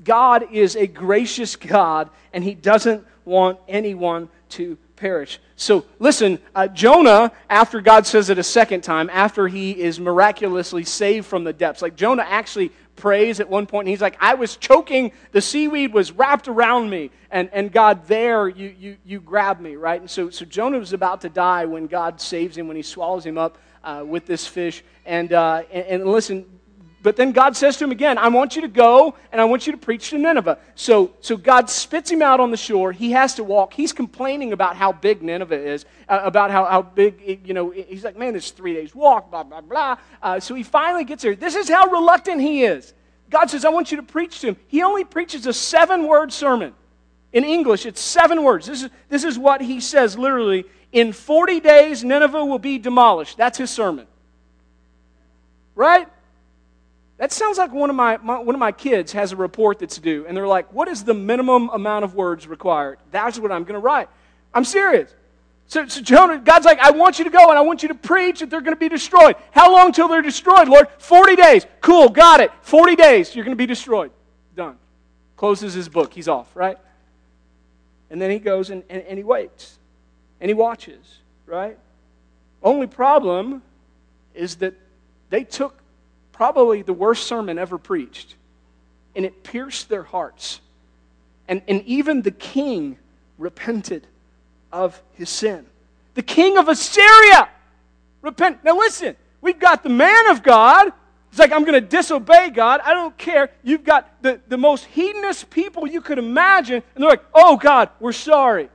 God 0.03 0.51
is 0.51 0.75
a 0.75 0.87
gracious 0.87 1.55
God, 1.55 2.09
and 2.33 2.43
He 2.43 2.53
doesn't 2.53 3.05
want 3.25 3.59
anyone 3.67 4.29
to 4.49 4.77
perish. 5.01 5.39
So 5.55 5.85
listen, 5.99 6.39
uh, 6.53 6.67
Jonah, 6.67 7.31
after 7.49 7.81
God 7.81 8.05
says 8.05 8.29
it 8.29 8.37
a 8.37 8.43
second 8.43 8.81
time, 8.81 9.09
after 9.11 9.47
he 9.47 9.71
is 9.71 9.99
miraculously 9.99 10.83
saved 10.83 11.25
from 11.25 11.43
the 11.43 11.53
depths, 11.53 11.81
like 11.81 11.95
Jonah 11.95 12.25
actually 12.27 12.71
prays 12.95 13.39
at 13.39 13.49
one 13.49 13.65
point, 13.65 13.87
and 13.87 13.89
he's 13.89 14.01
like, 14.01 14.17
I 14.19 14.35
was 14.35 14.57
choking, 14.57 15.11
the 15.31 15.41
seaweed 15.41 15.91
was 15.91 16.11
wrapped 16.11 16.47
around 16.47 16.89
me, 16.89 17.09
and, 17.31 17.49
and 17.51 17.71
God, 17.71 18.05
there, 18.07 18.47
you, 18.47 18.75
you, 18.77 18.97
you 19.03 19.19
grabbed 19.19 19.59
me, 19.59 19.75
right? 19.75 19.99
And 19.99 20.09
so, 20.09 20.29
so 20.29 20.45
Jonah 20.45 20.77
was 20.77 20.93
about 20.93 21.21
to 21.21 21.29
die 21.29 21.65
when 21.65 21.87
God 21.87 22.21
saves 22.21 22.55
him, 22.55 22.67
when 22.67 22.77
he 22.77 22.83
swallows 22.83 23.25
him 23.25 23.39
up 23.39 23.57
uh, 23.83 24.03
with 24.05 24.25
this 24.25 24.47
fish. 24.47 24.83
And, 25.05 25.33
uh, 25.33 25.63
and, 25.71 25.85
and 25.85 26.05
listen, 26.05 26.45
but 27.03 27.15
then 27.15 27.31
God 27.31 27.57
says 27.57 27.77
to 27.77 27.83
him 27.85 27.91
again, 27.91 28.17
I 28.17 28.27
want 28.27 28.55
you 28.55 28.61
to 28.61 28.67
go 28.67 29.15
and 29.31 29.41
I 29.41 29.45
want 29.45 29.65
you 29.65 29.71
to 29.71 29.77
preach 29.77 30.11
to 30.11 30.19
Nineveh. 30.19 30.59
So, 30.75 31.13
so 31.19 31.35
God 31.35 31.69
spits 31.69 32.11
him 32.11 32.21
out 32.21 32.39
on 32.39 32.51
the 32.51 32.57
shore. 32.57 32.91
He 32.91 33.11
has 33.11 33.35
to 33.35 33.43
walk. 33.43 33.73
He's 33.73 33.91
complaining 33.91 34.53
about 34.53 34.75
how 34.75 34.91
big 34.91 35.23
Nineveh 35.23 35.59
is, 35.59 35.85
uh, 36.07 36.19
about 36.23 36.51
how, 36.51 36.65
how 36.65 36.83
big, 36.83 37.47
you 37.47 37.55
know, 37.55 37.71
he's 37.71 38.03
like, 38.03 38.17
man, 38.17 38.33
this 38.33 38.51
three 38.51 38.73
days 38.73 38.93
walk, 38.93 39.31
blah, 39.31 39.43
blah, 39.43 39.61
blah. 39.61 39.97
Uh, 40.21 40.39
so 40.39 40.53
he 40.53 40.61
finally 40.61 41.03
gets 41.03 41.23
there. 41.23 41.35
This 41.35 41.55
is 41.55 41.67
how 41.67 41.87
reluctant 41.87 42.39
he 42.39 42.63
is. 42.63 42.93
God 43.31 43.49
says, 43.49 43.65
I 43.65 43.69
want 43.69 43.91
you 43.91 43.97
to 43.97 44.03
preach 44.03 44.41
to 44.41 44.49
him. 44.49 44.57
He 44.67 44.83
only 44.83 45.03
preaches 45.03 45.47
a 45.47 45.53
seven 45.53 46.05
word 46.05 46.31
sermon. 46.31 46.73
In 47.33 47.43
English, 47.43 47.85
it's 47.85 48.01
seven 48.01 48.43
words. 48.43 48.67
This 48.67 48.83
is, 48.83 48.89
this 49.09 49.23
is 49.23 49.39
what 49.39 49.61
he 49.61 49.79
says 49.79 50.17
literally 50.17 50.65
In 50.91 51.13
40 51.13 51.59
days, 51.59 52.03
Nineveh 52.03 52.45
will 52.45 52.59
be 52.59 52.77
demolished. 52.77 53.37
That's 53.37 53.57
his 53.57 53.69
sermon. 53.69 54.07
Right? 55.75 56.07
That 57.17 57.31
sounds 57.31 57.57
like 57.57 57.71
one 57.71 57.89
of 57.89 57.95
my, 57.95 58.17
my, 58.17 58.39
one 58.39 58.55
of 58.55 58.59
my 58.59 58.71
kids 58.71 59.11
has 59.13 59.31
a 59.31 59.35
report 59.35 59.79
that's 59.79 59.97
due, 59.99 60.25
and 60.27 60.35
they're 60.35 60.47
like, 60.47 60.73
What 60.73 60.87
is 60.87 61.03
the 61.03 61.13
minimum 61.13 61.69
amount 61.69 62.03
of 62.03 62.15
words 62.15 62.47
required? 62.47 62.99
That's 63.11 63.39
what 63.39 63.51
I'm 63.51 63.63
going 63.63 63.75
to 63.75 63.79
write. 63.79 64.09
I'm 64.53 64.65
serious. 64.65 65.13
So, 65.67 65.87
so, 65.87 66.01
Jonah, 66.01 66.37
God's 66.37 66.65
like, 66.65 66.79
I 66.79 66.91
want 66.91 67.17
you 67.17 67.23
to 67.23 67.29
go 67.29 67.47
and 67.47 67.57
I 67.57 67.61
want 67.61 67.81
you 67.81 67.87
to 67.87 67.95
preach 67.95 68.41
that 68.41 68.49
they're 68.49 68.59
going 68.59 68.75
to 68.75 68.79
be 68.79 68.89
destroyed. 68.89 69.37
How 69.51 69.71
long 69.71 69.93
till 69.93 70.09
they're 70.09 70.21
destroyed, 70.21 70.67
Lord? 70.67 70.89
40 70.97 71.37
days. 71.37 71.65
Cool, 71.79 72.09
got 72.09 72.41
it. 72.41 72.51
40 72.63 72.97
days, 72.97 73.33
you're 73.33 73.45
going 73.45 73.55
to 73.55 73.61
be 73.61 73.65
destroyed. 73.65 74.11
Done. 74.53 74.75
Closes 75.37 75.73
his 75.73 75.87
book. 75.87 76.13
He's 76.13 76.27
off, 76.27 76.53
right? 76.55 76.77
And 78.11 78.21
then 78.21 78.29
he 78.29 78.39
goes 78.39 78.69
and, 78.69 78.83
and, 78.89 79.01
and 79.03 79.17
he 79.17 79.23
waits. 79.23 79.79
And 80.41 80.49
he 80.49 80.53
watches, 80.53 81.19
right? 81.45 81.77
Only 82.61 82.85
problem 82.85 83.63
is 84.35 84.57
that 84.57 84.75
they 85.29 85.45
took 85.45 85.81
probably 86.33 86.81
the 86.81 86.93
worst 86.93 87.25
sermon 87.25 87.57
ever 87.57 87.77
preached. 87.77 88.35
And 89.15 89.25
it 89.25 89.43
pierced 89.43 89.87
their 89.87 90.03
hearts. 90.03 90.59
And, 91.47 91.61
and 91.67 91.83
even 91.85 92.21
the 92.21 92.31
king 92.31 92.97
repented 93.37 94.05
of 94.71 95.01
his 95.13 95.29
sin. 95.29 95.65
The 96.13 96.21
king 96.21 96.57
of 96.57 96.67
Assyria 96.67 97.49
repent. 98.21 98.63
Now 98.63 98.77
listen, 98.77 99.15
we've 99.39 99.59
got 99.59 99.83
the 99.83 99.89
man 99.89 100.29
of 100.29 100.43
God. 100.43 100.91
It's 101.31 101.39
like, 101.39 101.51
I'm 101.53 101.63
going 101.63 101.81
to 101.81 101.81
disobey 101.81 102.49
God. 102.49 102.81
I 102.83 102.93
don't 102.93 103.17
care. 103.17 103.49
You've 103.63 103.85
got 103.85 104.21
the, 104.21 104.41
the 104.47 104.57
most 104.57 104.85
hedonist 104.85 105.49
people 105.49 105.87
you 105.87 106.01
could 106.01 106.19
imagine, 106.19 106.83
and 106.93 107.01
they're 107.01 107.09
like, 107.09 107.23
oh, 107.33 107.55
God, 107.57 107.89
we're 107.99 108.11
sorry. 108.11 108.69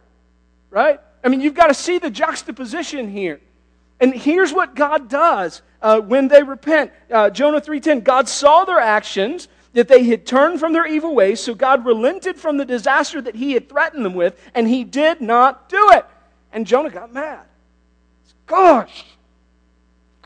Right? 0.71 0.99
I 1.23 1.29
mean, 1.29 1.41
you've 1.41 1.55
got 1.55 1.67
to 1.67 1.75
see 1.75 1.99
the 1.99 2.11
juxtaposition 2.11 3.11
here. 3.11 3.41
And 4.01 4.15
here's 4.15 4.53
what 4.53 4.75
God 4.75 5.09
does 5.09 5.61
uh, 5.83 6.01
when 6.01 6.29
they 6.29 6.43
repent. 6.43 6.93
Uh, 7.11 7.29
Jonah 7.31 7.61
3.10, 7.61 8.03
God 8.03 8.29
saw 8.29 8.65
their 8.65 8.81
actions, 8.81 9.49
that 9.77 9.89
they 9.89 10.05
had 10.05 10.25
turned 10.25 10.59
from 10.59 10.73
their 10.73 10.87
evil 10.87 11.15
ways, 11.15 11.39
so 11.39 11.55
God 11.55 11.85
relented 11.85 12.37
from 12.37 12.57
the 12.57 12.65
disaster 12.65 13.21
that 13.21 13.37
he 13.37 13.53
had 13.53 13.69
threatened 13.69 14.07
them 14.07 14.15
with, 14.15 14.41
and 14.55 14.67
he 14.67 14.85
did 14.85 15.21
not 15.21 15.69
do 15.69 15.91
it. 15.93 16.07
And 16.51 16.67
Jonah 16.67 16.89
got 16.89 17.13
mad. 17.13 17.45
Gosh, 18.47 19.05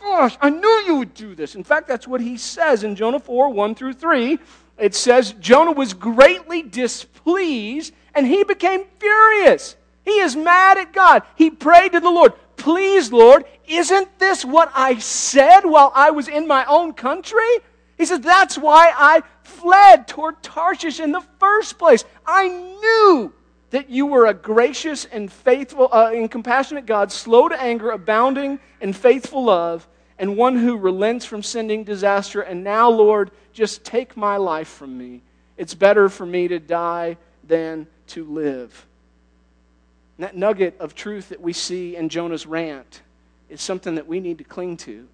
gosh, 0.00 0.36
I 0.40 0.50
knew 0.50 0.82
you 0.86 0.96
would 0.96 1.14
do 1.14 1.34
this. 1.34 1.54
In 1.54 1.64
fact, 1.64 1.88
that's 1.88 2.08
what 2.08 2.20
he 2.20 2.36
says 2.36 2.84
in 2.84 2.96
Jonah 2.96 3.20
4 3.20 3.50
1 3.50 3.74
through 3.74 3.94
3. 3.94 4.38
It 4.78 4.94
says, 4.94 5.32
Jonah 5.34 5.72
was 5.72 5.92
greatly 5.92 6.62
displeased 6.62 7.92
and 8.14 8.26
he 8.26 8.44
became 8.44 8.84
furious. 8.98 9.76
He 10.04 10.12
is 10.12 10.34
mad 10.34 10.78
at 10.78 10.92
God. 10.92 11.22
He 11.36 11.50
prayed 11.50 11.92
to 11.92 12.00
the 12.00 12.10
Lord, 12.10 12.32
Please, 12.56 13.10
Lord, 13.12 13.44
isn't 13.66 14.18
this 14.18 14.44
what 14.44 14.70
I 14.74 14.98
said 14.98 15.60
while 15.60 15.92
I 15.94 16.10
was 16.10 16.28
in 16.28 16.46
my 16.46 16.64
own 16.66 16.92
country? 16.92 17.58
He 17.96 18.04
says, 18.06 18.20
That's 18.20 18.58
why 18.58 18.92
I 18.96 19.22
fled 19.42 20.08
toward 20.08 20.42
Tarshish 20.42 21.00
in 21.00 21.12
the 21.12 21.24
first 21.38 21.78
place. 21.78 22.04
I 22.26 22.48
knew 22.48 23.32
that 23.70 23.88
you 23.88 24.06
were 24.06 24.26
a 24.26 24.34
gracious 24.34 25.04
and 25.04 25.30
faithful 25.30 25.88
uh, 25.92 26.10
and 26.12 26.30
compassionate 26.30 26.86
God, 26.86 27.12
slow 27.12 27.48
to 27.48 27.60
anger, 27.60 27.90
abounding 27.90 28.58
in 28.80 28.92
faithful 28.92 29.44
love, 29.44 29.86
and 30.18 30.36
one 30.36 30.56
who 30.56 30.76
relents 30.76 31.24
from 31.24 31.42
sending 31.42 31.84
disaster. 31.84 32.40
And 32.40 32.64
now, 32.64 32.90
Lord, 32.90 33.30
just 33.52 33.84
take 33.84 34.16
my 34.16 34.36
life 34.36 34.68
from 34.68 34.96
me. 34.98 35.22
It's 35.56 35.74
better 35.74 36.08
for 36.08 36.26
me 36.26 36.48
to 36.48 36.58
die 36.58 37.16
than 37.46 37.86
to 38.08 38.24
live. 38.24 38.86
And 40.18 40.26
that 40.26 40.36
nugget 40.36 40.76
of 40.80 40.94
truth 40.94 41.30
that 41.30 41.40
we 41.40 41.52
see 41.52 41.96
in 41.96 42.08
Jonah's 42.08 42.46
rant 42.46 43.02
is 43.48 43.62
something 43.62 43.94
that 43.94 44.06
we 44.06 44.20
need 44.20 44.38
to 44.38 44.44
cling 44.44 44.76
to. 44.78 45.08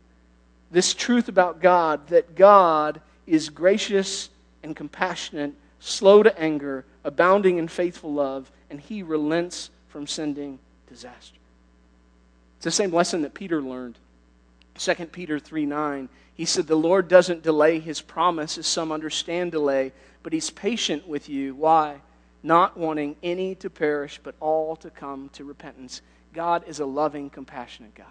This 0.70 0.94
truth 0.94 1.28
about 1.28 1.60
God, 1.60 2.08
that 2.08 2.34
God 2.34 3.00
is 3.26 3.48
gracious 3.48 4.30
and 4.62 4.75
compassionate, 4.75 5.52
slow 5.78 6.22
to 6.22 6.38
anger, 6.38 6.84
abounding 7.06 7.58
in 7.58 7.68
faithful 7.68 8.12
love, 8.12 8.50
and 8.68 8.80
he 8.80 9.02
relents 9.02 9.70
from 9.88 10.06
sending 10.06 10.58
disaster. 10.88 11.38
It's 12.56 12.64
the 12.64 12.70
same 12.70 12.92
lesson 12.92 13.22
that 13.22 13.32
Peter 13.32 13.62
learned. 13.62 13.98
2 14.76 14.94
Peter 15.06 15.38
3 15.38 15.64
9. 15.64 16.08
He 16.34 16.44
said, 16.44 16.66
The 16.66 16.76
Lord 16.76 17.08
doesn't 17.08 17.42
delay 17.42 17.78
his 17.78 18.02
promise, 18.02 18.58
as 18.58 18.66
some 18.66 18.92
understand 18.92 19.52
delay, 19.52 19.92
but 20.22 20.32
he's 20.32 20.50
patient 20.50 21.08
with 21.08 21.28
you. 21.28 21.54
Why? 21.54 22.00
Not 22.42 22.76
wanting 22.76 23.16
any 23.22 23.54
to 23.56 23.70
perish, 23.70 24.20
but 24.22 24.34
all 24.40 24.76
to 24.76 24.90
come 24.90 25.30
to 25.30 25.44
repentance. 25.44 26.02
God 26.34 26.64
is 26.66 26.80
a 26.80 26.86
loving, 26.86 27.30
compassionate 27.30 27.94
God. 27.94 28.06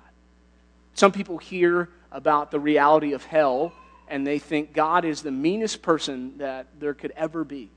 Some 0.96 1.12
people 1.12 1.38
hear 1.38 1.90
about 2.12 2.50
the 2.50 2.60
reality 2.60 3.14
of 3.14 3.24
hell 3.24 3.74
and 4.08 4.26
they 4.26 4.40
think 4.40 4.74
God 4.74 5.06
is 5.06 5.22
the 5.22 5.32
meanest 5.32 5.82
person 5.82 6.38
that 6.38 6.68
there 6.80 6.94
could 6.94 7.12
ever 7.16 7.44
be. 7.44 7.70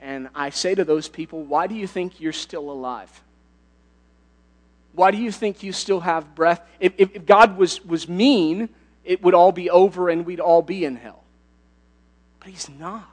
And 0.00 0.28
I 0.34 0.50
say 0.50 0.74
to 0.74 0.84
those 0.84 1.08
people, 1.08 1.42
why 1.42 1.66
do 1.66 1.74
you 1.74 1.86
think 1.86 2.20
you're 2.20 2.32
still 2.32 2.70
alive? 2.70 3.10
Why 4.92 5.10
do 5.10 5.18
you 5.18 5.30
think 5.30 5.62
you 5.62 5.72
still 5.72 6.00
have 6.00 6.34
breath? 6.34 6.60
If, 6.80 6.94
if, 6.98 7.16
if, 7.16 7.26
God 7.26 7.56
was, 7.56 7.84
was 7.84 8.08
mean, 8.08 8.68
it 9.04 9.22
would 9.22 9.34
all 9.34 9.52
be 9.52 9.70
over 9.70 10.08
and 10.08 10.26
we'd 10.26 10.40
all 10.40 10.62
be 10.62 10.84
in 10.84 10.96
hell. 10.96 11.24
But 12.40 12.48
He's 12.48 12.68
not. 12.68 13.06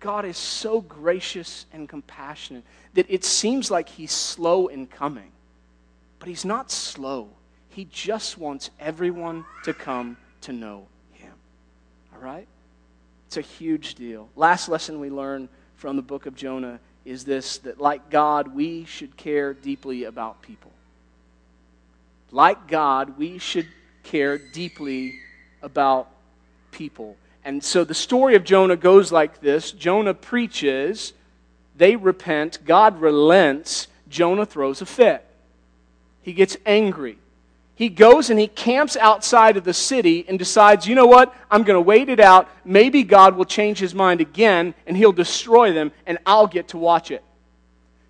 God 0.00 0.24
is 0.24 0.36
so 0.36 0.80
gracious 0.80 1.66
and 1.72 1.88
compassionate 1.88 2.64
that 2.94 3.06
it 3.08 3.24
seems 3.24 3.70
like 3.70 3.88
He's 3.88 4.12
slow 4.12 4.68
in 4.68 4.86
coming. 4.86 5.30
But 6.18 6.28
He's 6.28 6.44
not 6.44 6.70
slow. 6.70 7.28
He 7.68 7.86
just 7.90 8.36
wants 8.36 8.70
everyone 8.78 9.44
to 9.64 9.72
come 9.72 10.16
to 10.42 10.52
know 10.52 10.86
Him. 11.12 11.32
All 12.14 12.20
right? 12.20 12.46
It's 13.26 13.36
a 13.36 13.42
huge 13.42 13.94
deal. 13.94 14.28
Last 14.36 14.68
lesson 14.68 15.00
we 15.00 15.08
learn 15.08 15.48
from 15.82 15.96
the 15.96 16.02
book 16.02 16.26
of 16.26 16.36
Jonah 16.36 16.78
is 17.04 17.24
this 17.24 17.58
that, 17.58 17.80
like 17.80 18.08
God, 18.08 18.54
we 18.54 18.84
should 18.84 19.16
care 19.16 19.52
deeply 19.52 20.04
about 20.04 20.40
people. 20.40 20.70
Like 22.30 22.68
God, 22.68 23.18
we 23.18 23.38
should 23.38 23.66
care 24.04 24.38
deeply 24.38 25.18
about 25.60 26.06
people. 26.70 27.16
And 27.44 27.64
so 27.64 27.82
the 27.82 27.94
story 27.94 28.36
of 28.36 28.44
Jonah 28.44 28.76
goes 28.76 29.10
like 29.10 29.40
this 29.40 29.72
Jonah 29.72 30.14
preaches, 30.14 31.14
they 31.76 31.96
repent, 31.96 32.60
God 32.64 33.00
relents, 33.00 33.88
Jonah 34.08 34.46
throws 34.46 34.82
a 34.82 34.86
fit. 34.86 35.26
He 36.22 36.32
gets 36.32 36.56
angry 36.64 37.18
he 37.82 37.88
goes 37.88 38.30
and 38.30 38.38
he 38.38 38.46
camps 38.46 38.96
outside 38.96 39.56
of 39.56 39.64
the 39.64 39.74
city 39.74 40.24
and 40.28 40.38
decides, 40.38 40.86
you 40.86 40.94
know 40.94 41.06
what? 41.06 41.34
I'm 41.50 41.64
going 41.64 41.76
to 41.76 41.80
wait 41.80 42.08
it 42.08 42.20
out. 42.20 42.48
Maybe 42.64 43.02
God 43.02 43.34
will 43.34 43.44
change 43.44 43.80
his 43.80 43.92
mind 43.92 44.20
again 44.20 44.74
and 44.86 44.96
he'll 44.96 45.10
destroy 45.10 45.72
them 45.72 45.90
and 46.06 46.18
I'll 46.24 46.46
get 46.46 46.68
to 46.68 46.78
watch 46.78 47.10
it. 47.10 47.24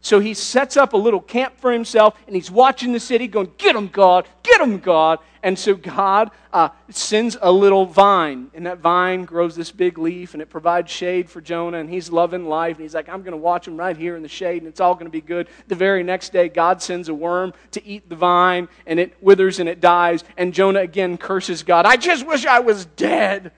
So 0.02 0.18
he 0.18 0.34
sets 0.34 0.76
up 0.76 0.92
a 0.92 0.96
little 0.96 1.20
camp 1.20 1.58
for 1.58 1.72
himself 1.72 2.18
and 2.26 2.34
he's 2.34 2.50
watching 2.50 2.92
the 2.92 3.00
city 3.00 3.28
going, 3.28 3.52
Get 3.56 3.74
him, 3.74 3.88
God! 3.88 4.28
Get 4.42 4.60
him, 4.60 4.78
God! 4.78 5.20
And 5.44 5.58
so 5.58 5.74
God 5.74 6.30
uh, 6.52 6.68
sends 6.88 7.36
a 7.40 7.50
little 7.50 7.84
vine, 7.84 8.50
and 8.54 8.66
that 8.66 8.78
vine 8.78 9.24
grows 9.24 9.56
this 9.56 9.72
big 9.72 9.98
leaf, 9.98 10.34
and 10.34 10.42
it 10.42 10.48
provides 10.48 10.88
shade 10.90 11.28
for 11.28 11.40
Jonah, 11.40 11.78
and 11.78 11.90
he's 11.90 12.10
loving 12.10 12.46
life. 12.46 12.76
And 12.76 12.82
he's 12.82 12.94
like, 12.94 13.08
I'm 13.08 13.22
going 13.22 13.32
to 13.32 13.38
watch 13.38 13.66
him 13.66 13.76
right 13.76 13.96
here 13.96 14.14
in 14.14 14.22
the 14.22 14.28
shade, 14.28 14.62
and 14.62 14.68
it's 14.68 14.78
all 14.80 14.94
going 14.94 15.06
to 15.06 15.10
be 15.10 15.20
good. 15.20 15.48
The 15.66 15.74
very 15.74 16.04
next 16.04 16.32
day, 16.32 16.48
God 16.48 16.80
sends 16.80 17.08
a 17.08 17.14
worm 17.14 17.54
to 17.72 17.84
eat 17.84 18.08
the 18.08 18.14
vine, 18.14 18.68
and 18.86 19.00
it 19.00 19.20
withers 19.20 19.58
and 19.58 19.68
it 19.68 19.80
dies. 19.80 20.22
And 20.36 20.54
Jonah 20.54 20.80
again 20.80 21.18
curses 21.18 21.64
God. 21.64 21.86
I 21.86 21.96
just 21.96 22.24
wish 22.24 22.46
I 22.46 22.60
was 22.60 22.84
dead. 22.84 23.50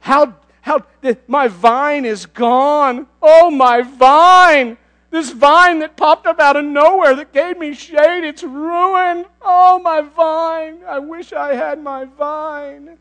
How 0.00 0.34
how 0.62 0.84
my 1.26 1.48
vine 1.48 2.04
is 2.04 2.26
gone. 2.26 3.06
Oh, 3.22 3.50
my 3.50 3.82
vine. 3.82 4.76
This 5.10 5.30
vine 5.30 5.78
that 5.78 5.96
popped 5.96 6.26
up 6.26 6.38
out 6.38 6.56
of 6.56 6.64
nowhere 6.64 7.14
that 7.14 7.32
gave 7.32 7.58
me 7.58 7.72
shade, 7.72 8.24
it's 8.24 8.42
ruined. 8.42 9.24
Oh, 9.40 9.78
my 9.78 10.02
vine. 10.02 10.80
I 10.86 10.98
wish 10.98 11.32
I 11.32 11.54
had 11.54 11.82
my 11.82 12.04
vine. 12.04 12.98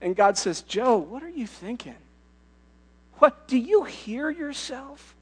And 0.00 0.14
God 0.14 0.38
says, 0.38 0.62
Joe, 0.62 0.96
what 0.96 1.22
are 1.22 1.28
you 1.28 1.46
thinking? 1.46 1.96
What? 3.18 3.48
Do 3.48 3.58
you 3.58 3.84
hear 3.84 4.30
yourself? 4.30 5.14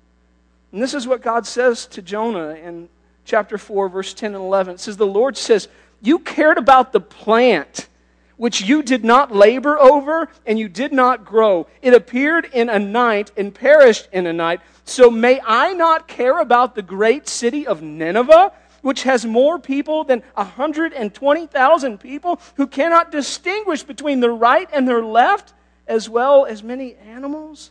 And 0.73 0.83
this 0.83 0.93
is 0.95 1.07
what 1.07 1.23
God 1.23 1.47
says 1.47 1.87
to 1.87 2.03
Jonah 2.03 2.51
in 2.51 2.89
chapter 3.25 3.57
4, 3.57 3.89
verse 3.89 4.13
10 4.13 4.35
and 4.35 4.45
11. 4.45 4.75
It 4.75 4.81
says, 4.81 4.97
The 4.97 5.07
Lord 5.07 5.37
says, 5.37 5.69
You 6.03 6.19
cared 6.19 6.59
about 6.59 6.93
the 6.93 7.01
plant 7.01 7.89
which 8.37 8.63
you 8.63 8.83
did 8.83 9.05
not 9.05 9.35
labor 9.35 9.79
over 9.79 10.29
and 10.47 10.59
you 10.59 10.69
did 10.69 10.93
not 10.93 11.25
grow. 11.25 11.67
It 11.83 11.95
appeared 11.95 12.49
in 12.53 12.69
a 12.69 12.79
night 12.79 13.31
and 13.37 13.55
perished 13.55 14.09
in 14.13 14.27
a 14.27 14.33
night. 14.33 14.61
So 14.85 15.11
may 15.11 15.41
I 15.45 15.73
not 15.73 16.09
care 16.09 16.41
about 16.41 16.75
the 16.75 16.83
great 16.83 17.29
city 17.29 17.67
of 17.67 17.83
Nineveh, 17.83 18.53
which 18.83 19.05
has 19.05 19.25
more 19.25 19.59
people 19.59 20.05
than 20.05 20.23
120,000 20.35 21.99
people 21.99 22.41
who 22.57 22.67
cannot 22.67 23.11
distinguish 23.11 23.83
between 23.83 24.21
the 24.21 24.31
right 24.31 24.69
and 24.73 24.87
their 24.87 25.03
left, 25.03 25.55
as 25.87 26.09
well 26.09 26.45
as 26.45 26.63
many 26.63 26.95
animals? 26.97 27.71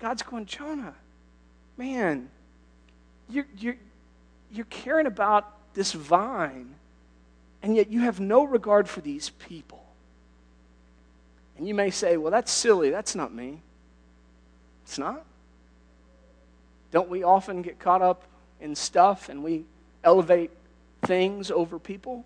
God's 0.00 0.22
going, 0.22 0.46
Jonah, 0.46 0.94
man, 1.76 2.28
you're, 3.28 3.46
you're, 3.58 3.76
you're 4.50 4.66
caring 4.66 5.06
about 5.06 5.52
this 5.74 5.92
vine 5.92 6.74
and 7.68 7.76
yet 7.76 7.92
you 7.92 8.00
have 8.00 8.18
no 8.18 8.44
regard 8.44 8.88
for 8.88 9.02
these 9.02 9.28
people. 9.28 9.84
And 11.58 11.68
you 11.68 11.74
may 11.74 11.90
say, 11.90 12.16
well, 12.16 12.30
that's 12.30 12.50
silly. 12.50 12.88
That's 12.88 13.14
not 13.14 13.30
me. 13.30 13.60
It's 14.84 14.96
not. 14.96 15.22
Don't 16.92 17.10
we 17.10 17.24
often 17.24 17.60
get 17.60 17.78
caught 17.78 18.00
up 18.00 18.22
in 18.58 18.74
stuff 18.74 19.28
and 19.28 19.44
we 19.44 19.66
elevate 20.02 20.50
things 21.02 21.50
over 21.50 21.78
people? 21.78 22.24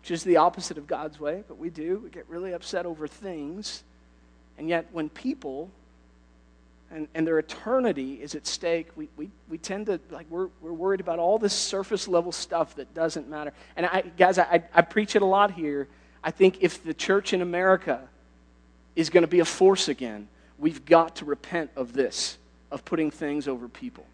Which 0.00 0.10
is 0.10 0.24
the 0.24 0.38
opposite 0.38 0.76
of 0.76 0.88
God's 0.88 1.20
way, 1.20 1.44
but 1.46 1.56
we 1.56 1.70
do. 1.70 2.00
We 2.02 2.10
get 2.10 2.28
really 2.28 2.52
upset 2.52 2.84
over 2.84 3.06
things. 3.06 3.84
And 4.58 4.68
yet, 4.68 4.86
when 4.90 5.08
people 5.08 5.70
and, 6.90 7.06
and 7.14 7.26
their 7.26 7.38
eternity 7.38 8.14
is 8.14 8.34
at 8.34 8.46
stake, 8.46 8.88
we, 8.96 9.08
we, 9.16 9.30
we 9.48 9.58
tend 9.58 9.86
to, 9.86 10.00
like, 10.10 10.26
we're, 10.30 10.48
we're 10.60 10.72
worried 10.72 11.00
about 11.00 11.18
all 11.18 11.38
this 11.38 11.52
surface 11.52 12.08
level 12.08 12.32
stuff 12.32 12.76
that 12.76 12.94
doesn't 12.94 13.28
matter. 13.28 13.52
And 13.76 13.86
I, 13.86 14.02
guys, 14.16 14.38
I, 14.38 14.62
I 14.72 14.82
preach 14.82 15.14
it 15.14 15.22
a 15.22 15.26
lot 15.26 15.50
here. 15.50 15.88
I 16.24 16.30
think 16.30 16.58
if 16.60 16.82
the 16.82 16.94
church 16.94 17.32
in 17.32 17.42
America 17.42 18.08
is 18.96 19.10
going 19.10 19.22
to 19.22 19.28
be 19.28 19.40
a 19.40 19.44
force 19.44 19.88
again, 19.88 20.28
we've 20.58 20.84
got 20.84 21.16
to 21.16 21.24
repent 21.26 21.70
of 21.76 21.92
this, 21.92 22.38
of 22.70 22.84
putting 22.84 23.10
things 23.10 23.48
over 23.48 23.68
people. 23.68 24.06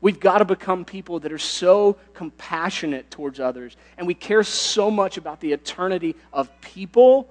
We've 0.00 0.20
got 0.20 0.38
to 0.38 0.44
become 0.44 0.84
people 0.84 1.20
that 1.20 1.32
are 1.32 1.38
so 1.38 1.96
compassionate 2.12 3.10
towards 3.10 3.40
others, 3.40 3.76
and 3.96 4.06
we 4.06 4.14
care 4.14 4.42
so 4.42 4.90
much 4.90 5.16
about 5.16 5.40
the 5.40 5.52
eternity 5.52 6.16
of 6.32 6.50
people 6.60 7.30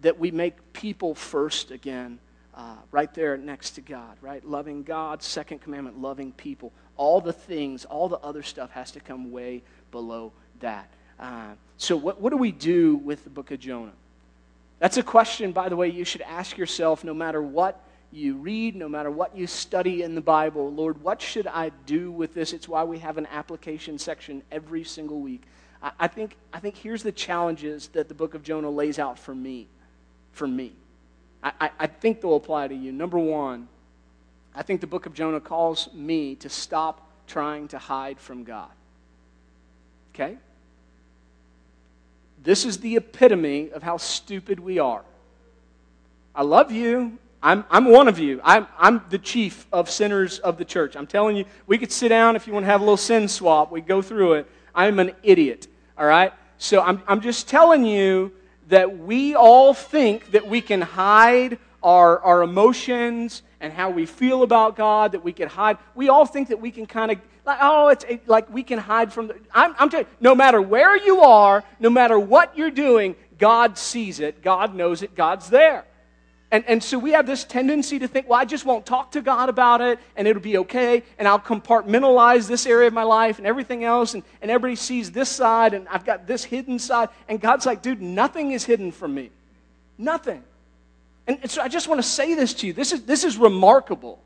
that 0.00 0.18
we 0.18 0.30
make 0.30 0.72
people 0.72 1.14
first 1.14 1.70
again 1.70 2.18
uh, 2.58 2.74
right 2.90 3.14
there 3.14 3.36
next 3.36 3.70
to 3.70 3.80
God, 3.80 4.16
right? 4.20 4.44
Loving 4.44 4.82
God, 4.82 5.22
second 5.22 5.60
commandment, 5.60 6.02
loving 6.02 6.32
people. 6.32 6.72
All 6.96 7.20
the 7.20 7.32
things, 7.32 7.84
all 7.84 8.08
the 8.08 8.18
other 8.18 8.42
stuff 8.42 8.72
has 8.72 8.90
to 8.90 9.00
come 9.00 9.30
way 9.30 9.62
below 9.92 10.32
that. 10.58 10.90
Uh, 11.20 11.52
so, 11.76 11.96
what, 11.96 12.20
what 12.20 12.30
do 12.30 12.36
we 12.36 12.50
do 12.50 12.96
with 12.96 13.22
the 13.22 13.30
book 13.30 13.52
of 13.52 13.60
Jonah? 13.60 13.92
That's 14.80 14.96
a 14.96 15.04
question, 15.04 15.52
by 15.52 15.68
the 15.68 15.76
way, 15.76 15.88
you 15.88 16.04
should 16.04 16.22
ask 16.22 16.58
yourself 16.58 17.04
no 17.04 17.14
matter 17.14 17.40
what 17.40 17.80
you 18.10 18.34
read, 18.34 18.74
no 18.74 18.88
matter 18.88 19.10
what 19.10 19.36
you 19.36 19.46
study 19.46 20.02
in 20.02 20.16
the 20.16 20.20
Bible. 20.20 20.72
Lord, 20.72 21.00
what 21.02 21.22
should 21.22 21.46
I 21.46 21.70
do 21.86 22.10
with 22.10 22.34
this? 22.34 22.52
It's 22.52 22.68
why 22.68 22.82
we 22.82 22.98
have 22.98 23.18
an 23.18 23.26
application 23.26 23.98
section 23.98 24.42
every 24.50 24.82
single 24.82 25.20
week. 25.20 25.42
I, 25.80 25.92
I 26.00 26.08
think, 26.08 26.36
I 26.52 26.58
think 26.58 26.76
here's 26.76 27.04
the 27.04 27.12
challenges 27.12 27.88
that 27.88 28.08
the 28.08 28.14
book 28.14 28.34
of 28.34 28.42
Jonah 28.42 28.70
lays 28.70 28.98
out 28.98 29.16
for 29.16 29.34
me. 29.34 29.68
For 30.32 30.48
me. 30.48 30.72
I, 31.42 31.70
I, 31.78 31.86
think 31.86 32.20
they'll 32.20 32.36
apply 32.36 32.68
to 32.68 32.74
you. 32.74 32.90
Number 32.90 33.18
one, 33.18 33.68
I 34.54 34.62
think 34.62 34.80
the 34.80 34.86
book 34.86 35.06
of 35.06 35.14
Jonah 35.14 35.40
calls 35.40 35.88
me 35.94 36.34
to 36.36 36.48
stop 36.48 37.08
trying 37.26 37.68
to 37.68 37.78
hide 37.78 38.18
from 38.18 38.42
God. 38.42 38.70
Okay? 40.14 40.36
This 42.42 42.64
is 42.64 42.78
the 42.78 42.96
epitome 42.96 43.70
of 43.70 43.82
how 43.82 43.98
stupid 43.98 44.58
we 44.58 44.78
are. 44.78 45.04
I 46.34 46.42
love 46.42 46.72
you. 46.72 47.18
I'm, 47.40 47.64
I'm 47.70 47.84
one 47.84 48.08
of 48.08 48.18
you. 48.18 48.40
I'm, 48.42 48.66
I'm 48.78 49.02
the 49.10 49.18
chief 49.18 49.66
of 49.72 49.88
sinners 49.88 50.40
of 50.40 50.58
the 50.58 50.64
church. 50.64 50.96
I'm 50.96 51.06
telling 51.06 51.36
you, 51.36 51.44
we 51.66 51.78
could 51.78 51.92
sit 51.92 52.08
down 52.08 52.34
if 52.34 52.46
you 52.46 52.52
want 52.52 52.64
to 52.64 52.70
have 52.70 52.80
a 52.80 52.84
little 52.84 52.96
sin 52.96 53.28
swap. 53.28 53.70
We 53.70 53.80
go 53.80 54.02
through 54.02 54.34
it. 54.34 54.50
I'm 54.74 54.98
an 54.98 55.12
idiot. 55.22 55.68
All 55.96 56.06
right? 56.06 56.32
So 56.58 56.80
I'm, 56.82 57.00
I'm 57.06 57.20
just 57.20 57.48
telling 57.48 57.84
you 57.84 58.32
that 58.68 58.98
we 58.98 59.34
all 59.34 59.74
think 59.74 60.30
that 60.32 60.46
we 60.46 60.60
can 60.60 60.80
hide 60.80 61.58
our, 61.82 62.20
our 62.20 62.42
emotions 62.42 63.42
and 63.60 63.72
how 63.72 63.90
we 63.90 64.06
feel 64.06 64.42
about 64.42 64.76
God, 64.76 65.12
that 65.12 65.24
we 65.24 65.32
can 65.32 65.48
hide. 65.48 65.78
We 65.94 66.08
all 66.08 66.26
think 66.26 66.48
that 66.48 66.60
we 66.60 66.70
can 66.70 66.86
kind 66.86 67.10
of, 67.10 67.18
like, 67.44 67.58
oh, 67.60 67.88
it's 67.88 68.04
it, 68.04 68.28
like 68.28 68.50
we 68.52 68.62
can 68.62 68.78
hide 68.78 69.12
from 69.12 69.28
the. 69.28 69.36
I'm, 69.54 69.74
I'm 69.78 69.90
telling 69.90 70.06
you, 70.06 70.12
no 70.20 70.34
matter 70.34 70.60
where 70.60 70.96
you 70.96 71.20
are, 71.20 71.64
no 71.80 71.90
matter 71.90 72.18
what 72.18 72.56
you're 72.56 72.70
doing, 72.70 73.16
God 73.38 73.78
sees 73.78 74.20
it, 74.20 74.42
God 74.42 74.74
knows 74.74 75.02
it, 75.02 75.14
God's 75.14 75.48
there. 75.48 75.84
And, 76.50 76.64
and 76.66 76.82
so 76.82 76.98
we 76.98 77.12
have 77.12 77.26
this 77.26 77.44
tendency 77.44 77.98
to 77.98 78.08
think, 78.08 78.28
well, 78.28 78.40
I 78.40 78.46
just 78.46 78.64
won't 78.64 78.86
talk 78.86 79.12
to 79.12 79.20
God 79.20 79.50
about 79.50 79.82
it 79.82 79.98
and 80.16 80.26
it'll 80.26 80.40
be 80.40 80.58
okay. 80.58 81.02
And 81.18 81.28
I'll 81.28 81.38
compartmentalize 81.38 82.48
this 82.48 82.64
area 82.66 82.88
of 82.88 82.94
my 82.94 83.02
life 83.02 83.36
and 83.36 83.46
everything 83.46 83.84
else. 83.84 84.14
And, 84.14 84.22
and 84.40 84.50
everybody 84.50 84.76
sees 84.76 85.10
this 85.10 85.28
side 85.28 85.74
and 85.74 85.86
I've 85.88 86.06
got 86.06 86.26
this 86.26 86.44
hidden 86.44 86.78
side. 86.78 87.10
And 87.28 87.38
God's 87.38 87.66
like, 87.66 87.82
dude, 87.82 88.00
nothing 88.00 88.52
is 88.52 88.64
hidden 88.64 88.92
from 88.92 89.14
me. 89.14 89.30
Nothing. 89.98 90.42
And 91.26 91.38
and 91.42 91.50
so 91.50 91.60
I 91.60 91.68
just 91.68 91.86
want 91.86 91.98
to 91.98 92.08
say 92.08 92.32
this 92.32 92.54
to 92.54 92.66
you. 92.66 92.72
This 92.72 92.92
is, 92.92 93.02
this 93.02 93.24
is 93.24 93.36
remarkable. 93.36 94.18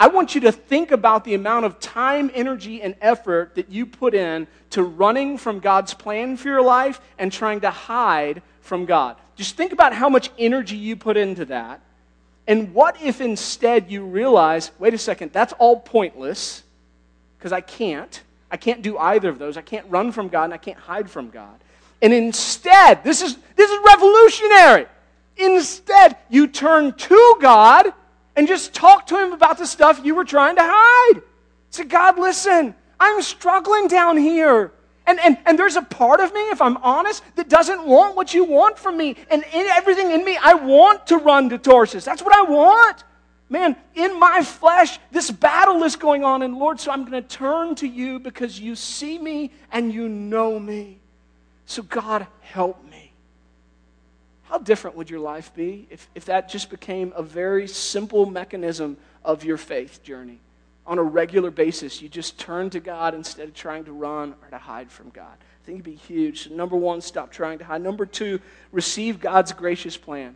I 0.00 0.08
want 0.08 0.34
you 0.34 0.40
to 0.42 0.52
think 0.52 0.92
about 0.92 1.24
the 1.24 1.34
amount 1.34 1.66
of 1.66 1.78
time, 1.78 2.30
energy, 2.32 2.80
and 2.80 2.94
effort 3.02 3.56
that 3.56 3.68
you 3.68 3.84
put 3.84 4.14
in 4.14 4.46
to 4.70 4.82
running 4.82 5.36
from 5.36 5.60
God's 5.60 5.92
plan 5.92 6.38
for 6.38 6.48
your 6.48 6.62
life 6.62 7.02
and 7.18 7.30
trying 7.30 7.60
to 7.60 7.70
hide 7.70 8.40
from 8.60 8.84
God. 8.84 9.16
Just 9.36 9.56
think 9.56 9.72
about 9.72 9.94
how 9.94 10.08
much 10.08 10.30
energy 10.38 10.76
you 10.76 10.96
put 10.96 11.16
into 11.16 11.44
that. 11.46 11.80
And 12.46 12.74
what 12.74 13.00
if 13.00 13.20
instead 13.20 13.90
you 13.90 14.04
realize, 14.04 14.70
wait 14.78 14.94
a 14.94 14.98
second, 14.98 15.32
that's 15.32 15.52
all 15.54 15.78
pointless 15.78 16.62
because 17.38 17.52
I 17.52 17.60
can't. 17.60 18.22
I 18.50 18.56
can't 18.56 18.82
do 18.82 18.98
either 18.98 19.28
of 19.28 19.38
those. 19.38 19.56
I 19.56 19.62
can't 19.62 19.86
run 19.88 20.12
from 20.12 20.28
God 20.28 20.44
and 20.44 20.54
I 20.54 20.58
can't 20.58 20.78
hide 20.78 21.08
from 21.08 21.30
God. 21.30 21.54
And 22.02 22.12
instead, 22.12 23.04
this 23.04 23.22
is, 23.22 23.36
this 23.56 23.70
is 23.70 23.78
revolutionary. 23.86 24.86
Instead, 25.36 26.16
you 26.28 26.46
turn 26.46 26.92
to 26.92 27.36
God 27.40 27.92
and 28.36 28.48
just 28.48 28.74
talk 28.74 29.06
to 29.08 29.22
Him 29.22 29.32
about 29.32 29.58
the 29.58 29.66
stuff 29.66 30.00
you 30.04 30.14
were 30.14 30.24
trying 30.24 30.56
to 30.56 30.62
hide. 30.64 31.22
Say, 31.70 31.84
God, 31.84 32.18
listen, 32.18 32.74
I'm 32.98 33.22
struggling 33.22 33.86
down 33.86 34.16
here. 34.16 34.72
And, 35.10 35.18
and, 35.18 35.38
and 35.44 35.58
there's 35.58 35.74
a 35.74 35.82
part 35.82 36.20
of 36.20 36.32
me, 36.32 36.40
if 36.50 36.62
I'm 36.62 36.76
honest, 36.76 37.24
that 37.34 37.48
doesn't 37.48 37.84
want 37.84 38.14
what 38.14 38.32
you 38.32 38.44
want 38.44 38.78
from 38.78 38.96
me. 38.96 39.16
And 39.28 39.42
in 39.52 39.66
everything 39.66 40.12
in 40.12 40.24
me, 40.24 40.38
I 40.40 40.54
want 40.54 41.08
to 41.08 41.16
run 41.16 41.48
to 41.48 41.58
Tarsus. 41.58 42.04
That's 42.04 42.22
what 42.22 42.32
I 42.32 42.42
want. 42.42 43.02
Man, 43.48 43.74
in 43.96 44.20
my 44.20 44.44
flesh, 44.44 45.00
this 45.10 45.28
battle 45.28 45.82
is 45.82 45.96
going 45.96 46.22
on. 46.22 46.42
And 46.42 46.56
Lord, 46.56 46.78
so 46.78 46.92
I'm 46.92 47.04
going 47.04 47.20
to 47.20 47.28
turn 47.28 47.74
to 47.76 47.88
you 47.88 48.20
because 48.20 48.60
you 48.60 48.76
see 48.76 49.18
me 49.18 49.50
and 49.72 49.92
you 49.92 50.08
know 50.08 50.60
me. 50.60 51.00
So, 51.66 51.82
God, 51.82 52.28
help 52.42 52.88
me. 52.88 53.10
How 54.44 54.58
different 54.58 54.96
would 54.96 55.10
your 55.10 55.18
life 55.18 55.52
be 55.52 55.88
if, 55.90 56.08
if 56.14 56.26
that 56.26 56.48
just 56.48 56.70
became 56.70 57.12
a 57.16 57.22
very 57.22 57.66
simple 57.66 58.26
mechanism 58.26 58.96
of 59.24 59.42
your 59.42 59.56
faith 59.56 60.04
journey? 60.04 60.38
On 60.90 60.98
a 60.98 61.02
regular 61.04 61.52
basis, 61.52 62.02
you 62.02 62.08
just 62.08 62.36
turn 62.36 62.68
to 62.70 62.80
God 62.80 63.14
instead 63.14 63.46
of 63.46 63.54
trying 63.54 63.84
to 63.84 63.92
run 63.92 64.34
or 64.42 64.50
to 64.50 64.58
hide 64.58 64.90
from 64.90 65.10
God. 65.10 65.36
I 65.38 65.64
think 65.64 65.76
it'd 65.76 65.84
be 65.84 65.94
huge. 65.94 66.48
So 66.48 66.50
number 66.54 66.74
one, 66.74 67.00
stop 67.00 67.30
trying 67.30 67.58
to 67.58 67.64
hide. 67.64 67.80
Number 67.80 68.04
two, 68.04 68.40
receive 68.72 69.20
God's 69.20 69.52
gracious 69.52 69.96
plan. 69.96 70.34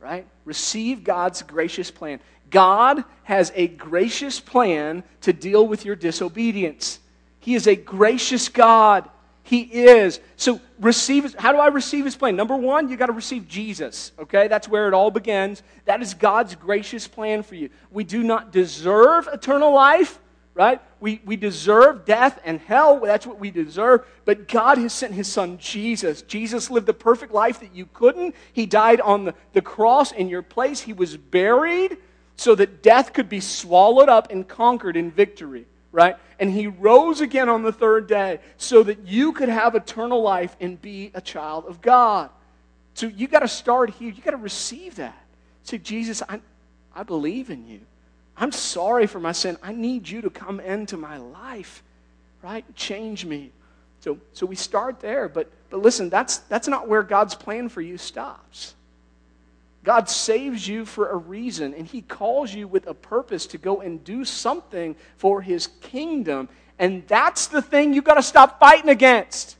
Right? 0.00 0.26
Receive 0.44 1.04
God's 1.04 1.42
gracious 1.42 1.88
plan. 1.88 2.18
God 2.50 3.04
has 3.22 3.52
a 3.54 3.68
gracious 3.68 4.40
plan 4.40 5.04
to 5.20 5.32
deal 5.32 5.64
with 5.68 5.84
your 5.84 5.94
disobedience. 5.94 6.98
He 7.38 7.54
is 7.54 7.68
a 7.68 7.76
gracious 7.76 8.48
God. 8.48 9.08
He 9.48 9.62
is. 9.62 10.20
So 10.36 10.60
receive 10.78 11.34
how 11.36 11.52
do 11.52 11.58
I 11.58 11.68
receive 11.68 12.04
his 12.04 12.14
plan? 12.14 12.36
Number 12.36 12.54
one, 12.54 12.90
you 12.90 12.98
got 12.98 13.06
to 13.06 13.14
receive 13.14 13.48
Jesus. 13.48 14.12
Okay? 14.18 14.46
That's 14.46 14.68
where 14.68 14.88
it 14.88 14.92
all 14.92 15.10
begins. 15.10 15.62
That 15.86 16.02
is 16.02 16.12
God's 16.12 16.54
gracious 16.54 17.08
plan 17.08 17.42
for 17.42 17.54
you. 17.54 17.70
We 17.90 18.04
do 18.04 18.22
not 18.22 18.52
deserve 18.52 19.26
eternal 19.32 19.72
life, 19.72 20.18
right? 20.52 20.82
We, 21.00 21.22
we 21.24 21.36
deserve 21.36 22.04
death 22.04 22.38
and 22.44 22.60
hell. 22.60 23.00
That's 23.00 23.26
what 23.26 23.38
we 23.38 23.50
deserve. 23.50 24.06
But 24.26 24.48
God 24.48 24.76
has 24.76 24.92
sent 24.92 25.14
his 25.14 25.28
son 25.28 25.56
Jesus. 25.56 26.20
Jesus 26.20 26.70
lived 26.70 26.84
the 26.84 26.92
perfect 26.92 27.32
life 27.32 27.60
that 27.60 27.74
you 27.74 27.88
couldn't. 27.94 28.34
He 28.52 28.66
died 28.66 29.00
on 29.00 29.24
the, 29.24 29.34
the 29.54 29.62
cross 29.62 30.12
in 30.12 30.28
your 30.28 30.42
place. 30.42 30.82
He 30.82 30.92
was 30.92 31.16
buried 31.16 31.96
so 32.36 32.54
that 32.54 32.82
death 32.82 33.14
could 33.14 33.30
be 33.30 33.40
swallowed 33.40 34.10
up 34.10 34.30
and 34.30 34.46
conquered 34.46 34.98
in 34.98 35.10
victory 35.10 35.64
right? 35.92 36.16
And 36.38 36.50
he 36.50 36.66
rose 36.66 37.20
again 37.20 37.48
on 37.48 37.62
the 37.62 37.72
third 37.72 38.06
day 38.06 38.40
so 38.56 38.82
that 38.82 39.06
you 39.06 39.32
could 39.32 39.48
have 39.48 39.74
eternal 39.74 40.22
life 40.22 40.56
and 40.60 40.80
be 40.80 41.10
a 41.14 41.20
child 41.20 41.66
of 41.66 41.80
God. 41.80 42.30
So 42.94 43.06
you 43.06 43.28
got 43.28 43.40
to 43.40 43.48
start 43.48 43.90
here. 43.90 44.10
You 44.10 44.22
got 44.22 44.32
to 44.32 44.36
receive 44.36 44.96
that. 44.96 45.24
Say, 45.62 45.78
Jesus, 45.78 46.22
I, 46.28 46.40
I 46.94 47.02
believe 47.02 47.50
in 47.50 47.66
you. 47.66 47.80
I'm 48.36 48.52
sorry 48.52 49.06
for 49.06 49.20
my 49.20 49.32
sin. 49.32 49.56
I 49.62 49.72
need 49.72 50.08
you 50.08 50.20
to 50.22 50.30
come 50.30 50.60
into 50.60 50.96
my 50.96 51.16
life, 51.16 51.82
right? 52.42 52.64
Change 52.74 53.24
me. 53.24 53.50
So, 54.00 54.18
so 54.32 54.46
we 54.46 54.54
start 54.54 55.00
there, 55.00 55.28
but, 55.28 55.50
but 55.70 55.82
listen, 55.82 56.08
that's, 56.08 56.38
that's 56.38 56.68
not 56.68 56.88
where 56.88 57.02
God's 57.02 57.34
plan 57.34 57.68
for 57.68 57.80
you 57.80 57.98
stops. 57.98 58.74
God 59.88 60.10
saves 60.10 60.68
you 60.68 60.84
for 60.84 61.08
a 61.08 61.16
reason, 61.16 61.72
and 61.72 61.86
He 61.86 62.02
calls 62.02 62.52
you 62.52 62.68
with 62.68 62.86
a 62.88 62.92
purpose 62.92 63.46
to 63.46 63.56
go 63.56 63.80
and 63.80 64.04
do 64.04 64.22
something 64.22 64.94
for 65.16 65.40
His 65.40 65.68
kingdom. 65.80 66.50
And 66.78 67.08
that's 67.08 67.46
the 67.46 67.62
thing 67.62 67.94
you 67.94 68.02
got 68.02 68.16
to 68.16 68.22
stop 68.22 68.60
fighting 68.60 68.90
against. 68.90 69.56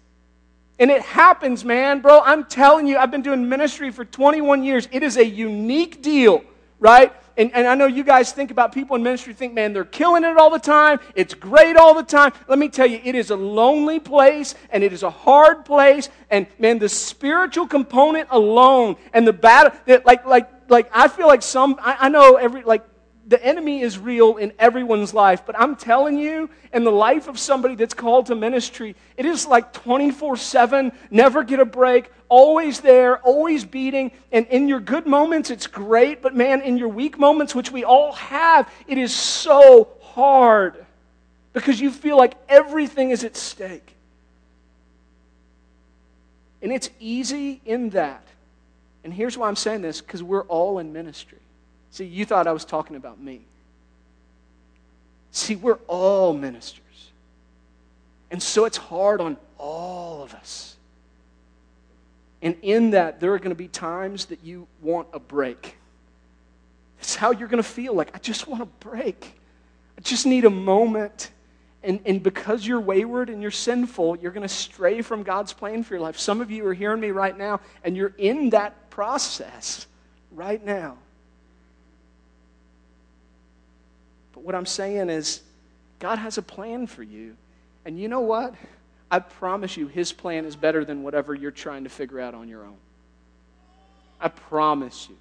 And 0.79 0.91
it 0.91 1.01
happens, 1.01 1.65
man, 1.65 2.01
bro. 2.01 2.21
I'm 2.21 2.45
telling 2.45 2.87
you, 2.87 2.99
I've 2.99 3.11
been 3.11 3.23
doing 3.23 3.49
ministry 3.49 3.91
for 3.91 4.05
21 4.05 4.65
years. 4.65 4.87
It 4.93 5.03
is 5.03 5.17
a 5.17 5.25
unique 5.25 6.03
deal, 6.03 6.45
right? 6.79 7.11
And, 7.39 7.55
and 7.55 7.67
I 7.69 7.77
know 7.77 7.87
you 7.87 8.03
guys 8.03 8.33
think 8.33 8.51
about 8.51 8.73
people 8.73 8.97
in 8.97 9.03
ministry, 9.03 9.33
think, 9.33 9.55
man, 9.55 9.73
they're 9.73 9.85
killing 9.85 10.25
it 10.25 10.37
all 10.37 10.51
the 10.51 10.59
time. 10.59 10.99
It's 11.15 11.35
great 11.35 11.77
all 11.77 11.95
the 11.95 12.03
time. 12.03 12.33
Let 12.49 12.59
me 12.59 12.69
tell 12.69 12.87
you, 12.87 13.01
it 13.03 13.15
is 13.15 13.31
a 13.31 13.37
lonely 13.37 14.01
place 14.01 14.57
and 14.71 14.83
it 14.83 14.93
is 14.93 15.05
a 15.05 15.11
hard 15.11 15.65
place. 15.65 16.09
And 16.31 16.49
man, 16.59 16.81
the 16.81 16.89
spiritual 16.89 17.69
component 17.69 18.29
alone 18.33 18.97
and 19.15 19.27
the 19.27 19.33
battle, 19.33 19.73
like, 20.05 20.27
like, 20.27 20.51
like, 20.69 20.91
I 20.93 21.07
feel 21.07 21.29
like 21.29 21.43
some, 21.43 21.79
I, 21.81 21.97
I 22.01 22.09
know 22.09 22.35
every, 22.35 22.63
like, 22.65 22.85
the 23.29 23.45
enemy 23.45 23.83
is 23.83 23.99
real 23.99 24.39
in 24.39 24.55
everyone's 24.59 25.13
life, 25.13 25.43
but 25.45 25.55
I'm 25.59 25.77
telling 25.77 26.19
you, 26.19 26.49
in 26.73 26.83
the 26.83 26.91
life 26.91 27.29
of 27.29 27.39
somebody 27.39 27.75
that's 27.75 27.93
called 27.93 28.27
to 28.27 28.35
ministry, 28.35 28.97
it 29.19 29.27
is 29.27 29.47
like 29.47 29.75
24 29.75 30.39
7, 30.39 30.91
never 31.11 31.45
get 31.45 31.61
a 31.61 31.67
break, 31.67 32.11
always 32.31 32.81
there, 32.81 33.19
always 33.19 33.67
beating. 33.67 34.13
And 34.33 34.47
in 34.47 34.67
your 34.67 34.81
good 34.81 35.07
moments, 35.07 35.51
it's 35.51 35.67
great, 35.67 36.23
but 36.23 36.35
man, 36.35 36.63
in 36.63 36.79
your 36.79 36.89
weak 36.89 37.19
moments, 37.19 37.55
which 37.55 37.71
we 37.71 37.85
all 37.85 38.13
have, 38.13 38.73
it 38.87 38.97
is 38.97 39.15
so 39.15 39.91
hard 40.01 40.87
because 41.53 41.79
you 41.79 41.91
feel 41.91 42.17
like 42.17 42.35
everything 42.49 43.11
is 43.11 43.25
at 43.25 43.37
stake. 43.37 43.95
And 46.63 46.73
it's 46.73 46.89
easy 46.99 47.61
in 47.67 47.91
that. 47.91 48.27
And 49.05 49.13
here's 49.13 49.37
why 49.37 49.49
I'm 49.49 49.57
saying 49.57 49.83
this 49.83 50.01
because 50.01 50.23
we're 50.23 50.45
all 50.45 50.79
in 50.79 50.95
ministry. 50.95 51.39
See, 51.91 52.05
you 52.05 52.25
thought 52.25 52.47
I 52.47 52.53
was 52.53 52.65
talking 52.65 52.97
about 52.97 53.21
me. 53.21 53.41
See, 55.33 55.57
we're 55.57 55.79
all 55.87 56.33
ministers. 56.33 56.83
And 58.31 58.43
so 58.43 58.65
it's 58.65 58.77
hard 58.77 59.21
on 59.21 59.37
all 59.57 60.23
of 60.23 60.35
us. 60.35 60.77
And 62.43 62.57
in 62.63 62.91
that, 62.91 63.21
there 63.21 63.33
are 63.33 63.39
going 63.39 63.51
to 63.51 63.57
be 63.57 63.69
times 63.69 64.27
that 64.27 64.45
you 64.45 64.67
want 64.81 65.09
a 65.13 65.19
break. 65.19 65.77
It's 67.01 67.15
how 67.15 67.33
you're 67.33 67.49
going 67.49 67.63
to 67.63 67.69
feel 67.69 67.95
like, 67.95 68.15
I 68.15 68.19
just 68.19 68.47
want 68.47 68.63
a 68.63 68.67
break. 68.67 69.35
I 69.97 70.01
just 70.03 70.27
need 70.27 70.45
a 70.45 70.51
moment. 70.51 71.31
And, 71.83 72.01
and 72.05 72.23
because 72.23 72.67
you're 72.67 72.81
wayward 72.81 73.31
and 73.31 73.41
you're 73.41 73.51
sinful, 73.51 74.19
you're 74.19 74.33
going 74.33 74.47
to 74.47 74.53
stray 74.53 75.01
from 75.03 75.23
God's 75.23 75.53
plan 75.53 75.83
for 75.83 75.95
your 75.95 76.03
life. 76.03 76.19
Some 76.19 76.41
of 76.41 76.51
you 76.51 76.67
are 76.67 76.75
hearing 76.75 77.01
me 77.01 77.11
right 77.11 77.37
now, 77.37 77.61
and 77.83 77.97
you're 77.97 78.15
in 78.19 78.51
that 78.51 78.91
process 78.91 79.87
right 80.33 80.65
now. 80.65 80.99
But 84.39 84.45
what 84.45 84.55
I'm 84.55 84.67
saying 84.67 85.11
is, 85.11 85.41
God 85.99 86.21
has 86.21 86.39
a 86.39 86.43
plan 86.43 86.87
for 86.87 87.03
you. 87.03 87.35
And 87.85 87.99
you 87.99 88.07
know 88.07 88.21
what? 88.21 88.55
I 89.11 89.19
promise 89.19 89.77
you, 89.77 89.89
His 89.89 90.13
plan 90.13 90.45
is 90.45 90.55
better 90.55 90.85
than 90.85 91.03
whatever 91.03 91.35
you're 91.35 91.51
trying 91.51 91.83
to 91.83 91.91
figure 91.91 92.21
out 92.21 92.35
on 92.35 92.49
your 92.49 92.63
own. 92.63 92.77
I 94.21 94.29
promise 94.29 95.09
you. 95.11 95.17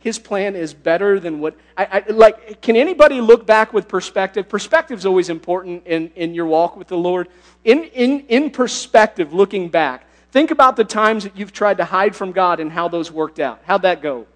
His 0.00 0.18
plan 0.18 0.56
is 0.56 0.74
better 0.74 1.20
than 1.20 1.38
what 1.38 1.54
I, 1.78 2.02
I, 2.08 2.10
like. 2.10 2.60
Can 2.60 2.74
anybody 2.74 3.20
look 3.20 3.46
back 3.46 3.72
with 3.72 3.86
perspective? 3.86 4.48
Perspective 4.48 4.98
is 4.98 5.06
always 5.06 5.28
important 5.28 5.86
in, 5.86 6.10
in 6.16 6.34
your 6.34 6.46
walk 6.46 6.76
with 6.76 6.88
the 6.88 6.98
Lord. 6.98 7.28
In, 7.62 7.84
in, 7.84 8.26
in 8.26 8.50
perspective, 8.50 9.32
looking 9.32 9.68
back, 9.68 10.06
think 10.32 10.50
about 10.50 10.74
the 10.74 10.84
times 10.84 11.22
that 11.22 11.36
you've 11.36 11.52
tried 11.52 11.76
to 11.76 11.84
hide 11.84 12.16
from 12.16 12.32
God 12.32 12.58
and 12.58 12.72
how 12.72 12.88
those 12.88 13.12
worked 13.12 13.38
out. 13.38 13.60
How'd 13.64 13.82
that 13.82 14.02
go? 14.02 14.26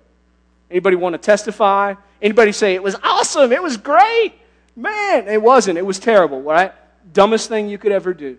Anybody 0.71 0.95
want 0.95 1.15
to 1.15 1.19
testify? 1.19 1.95
Anybody 2.25 2.53
say 2.53 2.75
it 2.75 2.83
was 2.83 2.97
awesome? 3.03 3.53
It 3.53 3.63
was 3.63 3.77
great. 3.77 4.33
Man, 4.75 5.29
it 5.29 5.43
wasn't. 5.43 5.77
It 5.77 5.85
was 5.85 5.99
terrible, 5.99 6.41
right? 6.41 6.73
Dumbest 7.13 7.51
thing 7.51 7.69
you 7.69 7.77
could 7.77 7.93
ever 7.93 8.15
do. 8.15 8.39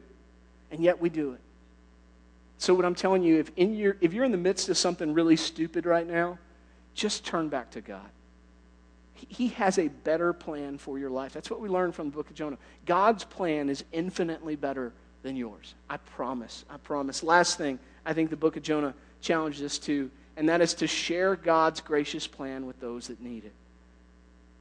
And 0.72 0.84
yet 0.84 1.00
we 1.00 1.10
do 1.10 1.34
it. 1.34 1.40
So, 2.58 2.74
what 2.74 2.84
I'm 2.84 2.96
telling 2.96 3.22
you, 3.22 3.40
if, 3.40 3.52
in 3.56 3.76
your, 3.76 3.96
if 4.02 4.12
you're 4.12 4.24
in 4.26 4.32
the 4.32 4.40
midst 4.40 4.70
of 4.70 4.78
something 4.78 5.14
really 5.14 5.36
stupid 5.36 5.86
right 5.86 6.08
now, 6.08 6.40
just 6.96 7.26
turn 7.26 7.48
back 7.48 7.70
to 7.72 7.82
God. 7.82 8.10
He 9.14 9.50
has 9.50 9.78
a 9.78 9.88
better 9.88 10.34
plan 10.34 10.80
for 10.80 10.98
your 10.98 11.12
life. 11.12 11.34
That's 11.34 11.52
what 11.52 11.62
we 11.62 11.70
learned 11.70 11.94
from 11.94 12.10
the 12.10 12.16
book 12.16 12.30
of 12.30 12.36
Jonah. 12.36 12.58
God's 12.88 13.24
plan 13.24 13.70
is 13.70 13.84
infinitely 13.92 14.56
better 14.56 14.94
than 15.22 15.36
yours. 15.36 15.76
I 15.90 15.98
promise. 15.98 16.66
I 16.72 16.78
promise. 16.78 17.22
Last 17.22 17.60
thing 17.60 17.78
I 18.04 18.14
think 18.14 18.32
the 18.32 18.36
book 18.36 18.58
of 18.58 18.64
Jonah 18.64 18.96
challenges 19.22 19.62
us 19.62 19.78
to, 19.80 20.10
and 20.38 20.50
that 20.50 20.60
is 20.60 20.74
to 20.76 20.88
share 20.88 21.36
God's 21.36 21.82
gracious 21.82 22.26
plan 22.26 22.66
with 22.66 22.80
those 22.80 23.08
that 23.08 23.22
need 23.22 23.46
it. 23.46 23.54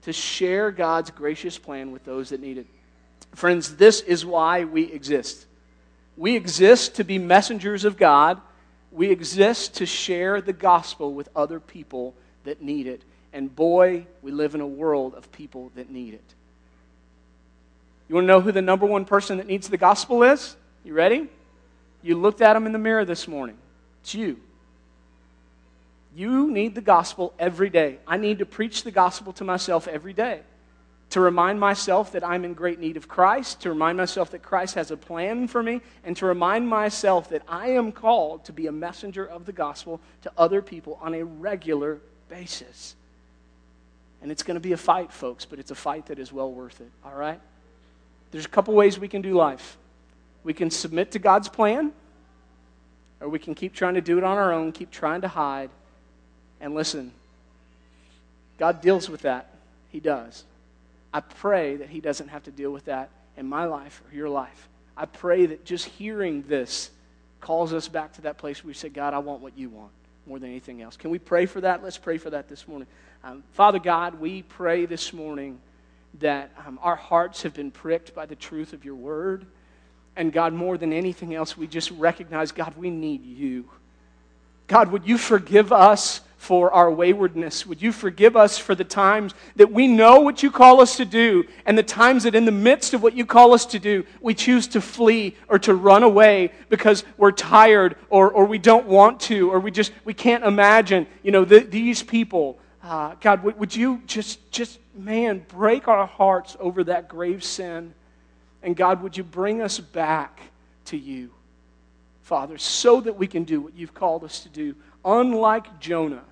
To 0.05 0.13
share 0.13 0.71
God's 0.71 1.11
gracious 1.11 1.59
plan 1.59 1.93
with 1.93 2.05
those 2.05 2.31
that 2.31 2.41
need 2.41 2.59
it. 2.59 2.67
Friends, 3.35 3.77
this 3.77 4.01
is 4.01 4.25
why 4.25 4.65
we 4.65 4.85
exist. 4.93 5.47
We 6.17 6.37
exist 6.37 6.97
to 6.97 7.05
be 7.05 7.19
messengers 7.19 7.85
of 7.85 7.97
God. 7.97 8.41
We 8.93 9.11
exist 9.11 9.75
to 9.77 9.87
share 9.87 10.41
the 10.41 10.53
gospel 10.53 11.13
with 11.13 11.29
other 11.35 11.59
people 11.59 12.15
that 12.45 12.63
need 12.63 12.87
it. 12.87 13.03
And 13.33 13.55
boy, 13.55 14.07
we 14.23 14.31
live 14.31 14.55
in 14.55 14.61
a 14.61 14.67
world 14.67 15.15
of 15.15 15.33
people 15.33 15.73
that 15.75 15.91
need 15.91 16.15
it. 16.15 16.35
You 18.09 18.15
want 18.15 18.25
to 18.25 18.29
know 18.29 18.41
who 18.41 18.53
the 18.53 18.63
number 18.63 18.87
one 18.87 19.05
person 19.05 19.39
that 19.39 19.47
needs 19.47 19.69
the 19.69 19.77
gospel 19.77 20.23
is? 20.23 20.55
You 20.85 20.93
ready? 20.93 21.29
You 22.03 22.17
looked 22.17 22.43
at 22.43 22.55
him 22.55 22.67
in 22.67 22.73
the 22.73 22.79
mirror 22.79 23.05
this 23.05 23.27
morning. 23.27 23.57
It's 24.03 24.15
you. 24.15 24.39
You 26.15 26.51
need 26.51 26.75
the 26.75 26.81
gospel 26.81 27.35
every 27.39 27.71
day. 27.71 27.99
I 28.07 28.17
need 28.17 28.39
to 28.39 28.47
preach 28.47 28.85
the 28.85 28.91
gospel 28.91 29.33
to 29.35 29.45
myself 29.45 29.89
every 29.89 30.13
day 30.13 30.41
to 31.15 31.21
remind 31.21 31.61
myself 31.61 32.11
that 32.11 32.25
I'm 32.25 32.45
in 32.45 32.55
great 32.55 32.81
need 32.81 32.97
of 32.97 33.07
Christ, 33.07 33.61
to 33.61 33.69
remind 33.69 33.97
myself 33.97 34.33
that 34.33 34.43
Christ 34.43 34.75
has 34.75 34.91
a 34.91 34.97
plan 34.97 35.47
for 35.47 35.63
me, 35.63 35.81
and 36.03 36.17
to 36.17 36.27
remind 36.27 36.69
myself 36.69 37.29
that 37.29 37.43
I 37.47 37.69
am 37.69 37.93
called 37.93 38.45
to 38.47 38.53
be 38.53 38.67
a 38.67 38.73
messenger 38.73 39.25
of 39.25 39.47
the 39.47 39.53
gospel 39.53 40.01
to 40.23 40.33
other 40.37 40.61
people 40.61 40.99
on 41.01 41.15
a 41.15 41.25
regular 41.25 42.01
basis. 42.29 42.97
And 44.23 44.33
it's 44.33 44.43
going 44.43 44.57
to 44.57 44.61
be 44.61 44.73
a 44.73 44.77
fight, 44.77 45.13
folks, 45.13 45.45
but 45.45 45.61
it's 45.61 45.71
a 45.71 45.77
fight 45.77 46.07
that 46.07 46.19
is 46.19 46.33
well 46.33 46.51
worth 46.51 46.81
it, 46.81 46.91
all 47.05 47.15
right? 47.15 47.41
There's 48.33 48.47
a 48.47 48.49
couple 48.49 48.75
ways 48.75 48.99
we 48.99 49.07
can 49.07 49.23
do 49.23 49.35
life. 49.35 49.77
We 50.43 50.53
can 50.53 50.69
submit 50.69 51.13
to 51.13 51.21
God's 51.21 51.49
plan, 51.49 51.93
or 53.21 53.29
we 53.29 53.39
can 53.39 53.55
keep 53.55 53.73
trying 53.73 53.95
to 53.95 54.01
do 54.01 54.19
it 54.19 54.25
on 54.25 54.37
our 54.37 54.53
own, 54.53 54.73
keep 54.73 54.91
trying 54.91 55.21
to 55.21 55.29
hide. 55.29 55.71
And 56.65 56.75
listen, 56.75 57.13
God 58.59 58.81
deals 58.81 59.11
with 59.11 59.21
that. 59.21 59.51
He 59.93 60.01
does. 60.01 60.45
I 61.13 61.21
pray 61.21 61.77
that 61.77 61.91
He 61.91 62.01
doesn't 62.01 62.29
have 62.29 62.45
to 62.45 62.51
deal 62.51 62.71
with 62.71 62.87
that 62.87 63.11
in 63.37 63.47
my 63.47 63.67
life 63.67 64.03
or 64.09 64.17
your 64.17 64.31
life. 64.31 64.67
I 64.97 65.05
pray 65.05 65.45
that 65.45 65.67
just 65.67 65.85
hearing 65.85 66.43
this 66.49 66.91
calls 67.43 67.75
us 67.75 67.87
back 67.87 68.15
to 68.15 68.23
that 68.23 68.39
place 68.39 68.65
where 68.65 68.69
we 68.69 68.75
say, 68.75 68.89
God, 68.89 69.13
I 69.13 69.19
want 69.19 69.43
what 69.43 69.59
you 69.59 69.69
want 69.69 69.91
more 70.27 70.39
than 70.39 70.49
anything 70.49 70.81
else. 70.81 70.97
Can 70.97 71.11
we 71.11 71.19
pray 71.19 71.45
for 71.45 71.61
that? 71.61 71.83
Let's 71.83 71.99
pray 71.99 72.17
for 72.17 72.31
that 72.31 72.49
this 72.49 72.67
morning. 72.67 72.89
Um, 73.23 73.45
Father 73.53 73.79
God, 73.79 74.19
we 74.19 74.41
pray 74.41 74.87
this 74.87 75.13
morning 75.13 75.59
that 76.21 76.51
um, 76.67 76.79
our 76.81 76.97
hearts 76.97 77.43
have 77.43 77.53
been 77.53 77.73
pricked 77.73 78.15
by 78.15 78.25
the 78.25 78.37
truth 78.37 78.73
of 78.73 78.87
your 78.87 78.95
word. 78.95 79.45
And 80.17 80.33
God, 80.33 80.55
more 80.55 80.79
than 80.79 80.95
anything 80.95 81.35
else, 81.35 81.59
we 81.59 81.67
just 81.67 81.91
recognize, 81.91 82.53
God, 82.53 82.75
we 82.79 82.89
need 82.89 83.23
you. 83.23 83.69
God, 84.67 84.91
would 84.93 85.07
you 85.07 85.19
forgive 85.19 85.71
us 85.71 86.23
for 86.45 86.71
our 86.73 86.91
waywardness. 86.91 87.65
Would 87.65 87.81
you 87.81 87.91
forgive 87.91 88.37
us 88.37 88.59
for 88.59 88.75
the 88.75 88.85
times 88.85 89.33
that 89.57 89.73
we 89.73 89.87
know 89.87 90.21
what 90.21 90.43
you 90.43 90.51
call 90.51 90.83
us 90.83 90.99
to 90.99 91.07
do 91.07 91.45
and 91.65 91.77
the 91.77 91.83
times 91.83 92.25
that 92.25 92.35
in 92.35 92.45
the 92.45 92.53
midst 92.53 92.93
of 92.93 93.03
what 93.03 93.17
you 93.17 93.25
call 93.25 93.55
us 93.55 93.65
to 93.67 93.79
do, 93.79 94.05
we 94.21 94.35
choose 94.35 94.69
to 94.69 94.83
flee 94.83 95.37
or 95.49 95.59
to 95.61 95.75
run 95.75 96.03
away 96.03 96.53
because 96.69 97.03
we're 97.17 97.33
tired 97.33 97.97
or, 98.11 98.31
or 98.31 98.45
we 98.45 98.59
don't 98.59 98.87
want 98.87 99.21
to 99.21 99.51
or 99.51 99.59
we 99.59 99.71
just 99.71 99.91
we 100.05 100.13
can't 100.13 100.45
imagine, 100.45 101.07
you 101.23 101.33
know, 101.33 101.47
the, 101.47 101.61
these 101.61 102.03
people. 102.03 102.59
Uh, 102.83 103.15
God, 103.23 103.43
would, 103.43 103.59
would 103.59 103.75
you 103.75 104.03
just, 104.07 104.51
just, 104.53 104.79
man, 104.95 105.47
break 105.49 105.89
our 105.89 106.07
hearts 106.07 106.59
over 106.61 106.85
that 106.85 107.09
grave 107.09 107.43
sin? 107.43 107.95
And 108.63 108.77
God, 108.77 109.03
would 109.03 109.17
you 109.17 109.25
bring 109.25 109.63
us 109.63 109.81
back 109.81 110.43
to 110.87 110.99
you, 110.99 111.31
Father, 112.21 112.59
so 112.59 113.01
that 113.01 113.17
we 113.17 113.27
can 113.27 113.45
do 113.45 113.63
what 113.63 113.75
you've 113.75 113.95
called 113.95 114.25
us 114.25 114.41
to 114.41 114.51
do? 114.51 114.75
Unlike 115.07 115.81
Jonah, 115.81 116.25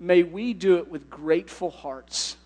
May 0.00 0.22
we 0.22 0.54
do 0.54 0.76
it 0.78 0.88
with 0.88 1.10
grateful 1.10 1.70
hearts. 1.70 2.36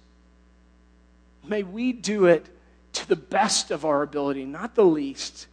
May 1.45 1.63
we 1.63 1.93
do 1.93 2.27
it 2.27 2.47
to 2.95 3.09
the 3.09 3.17
best 3.17 3.71
of 3.71 3.85
our 3.85 4.03
ability, 4.03 4.45
not 4.45 4.75
the 4.75 4.85
least. 4.85 5.47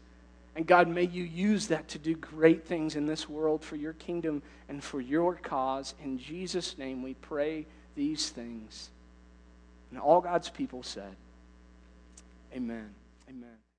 And 0.55 0.67
God, 0.67 0.87
may 0.87 1.03
you 1.03 1.23
use 1.23 1.67
that 1.67 1.87
to 1.89 1.97
do 1.97 2.15
great 2.15 2.65
things 2.65 2.95
in 2.95 3.05
this 3.05 3.29
world 3.29 3.63
for 3.63 3.75
your 3.75 3.93
kingdom 3.93 4.41
and 4.67 4.83
for 4.83 4.99
your 4.99 5.35
cause. 5.35 5.93
In 6.03 6.19
Jesus' 6.19 6.77
name, 6.77 7.01
we 7.01 7.13
pray 7.15 7.65
these 7.95 8.29
things. 8.29 8.89
And 9.91 9.99
all 9.99 10.21
God's 10.21 10.49
people 10.49 10.83
said, 10.83 11.15
Amen. 12.53 12.89
Amen. 13.29 13.58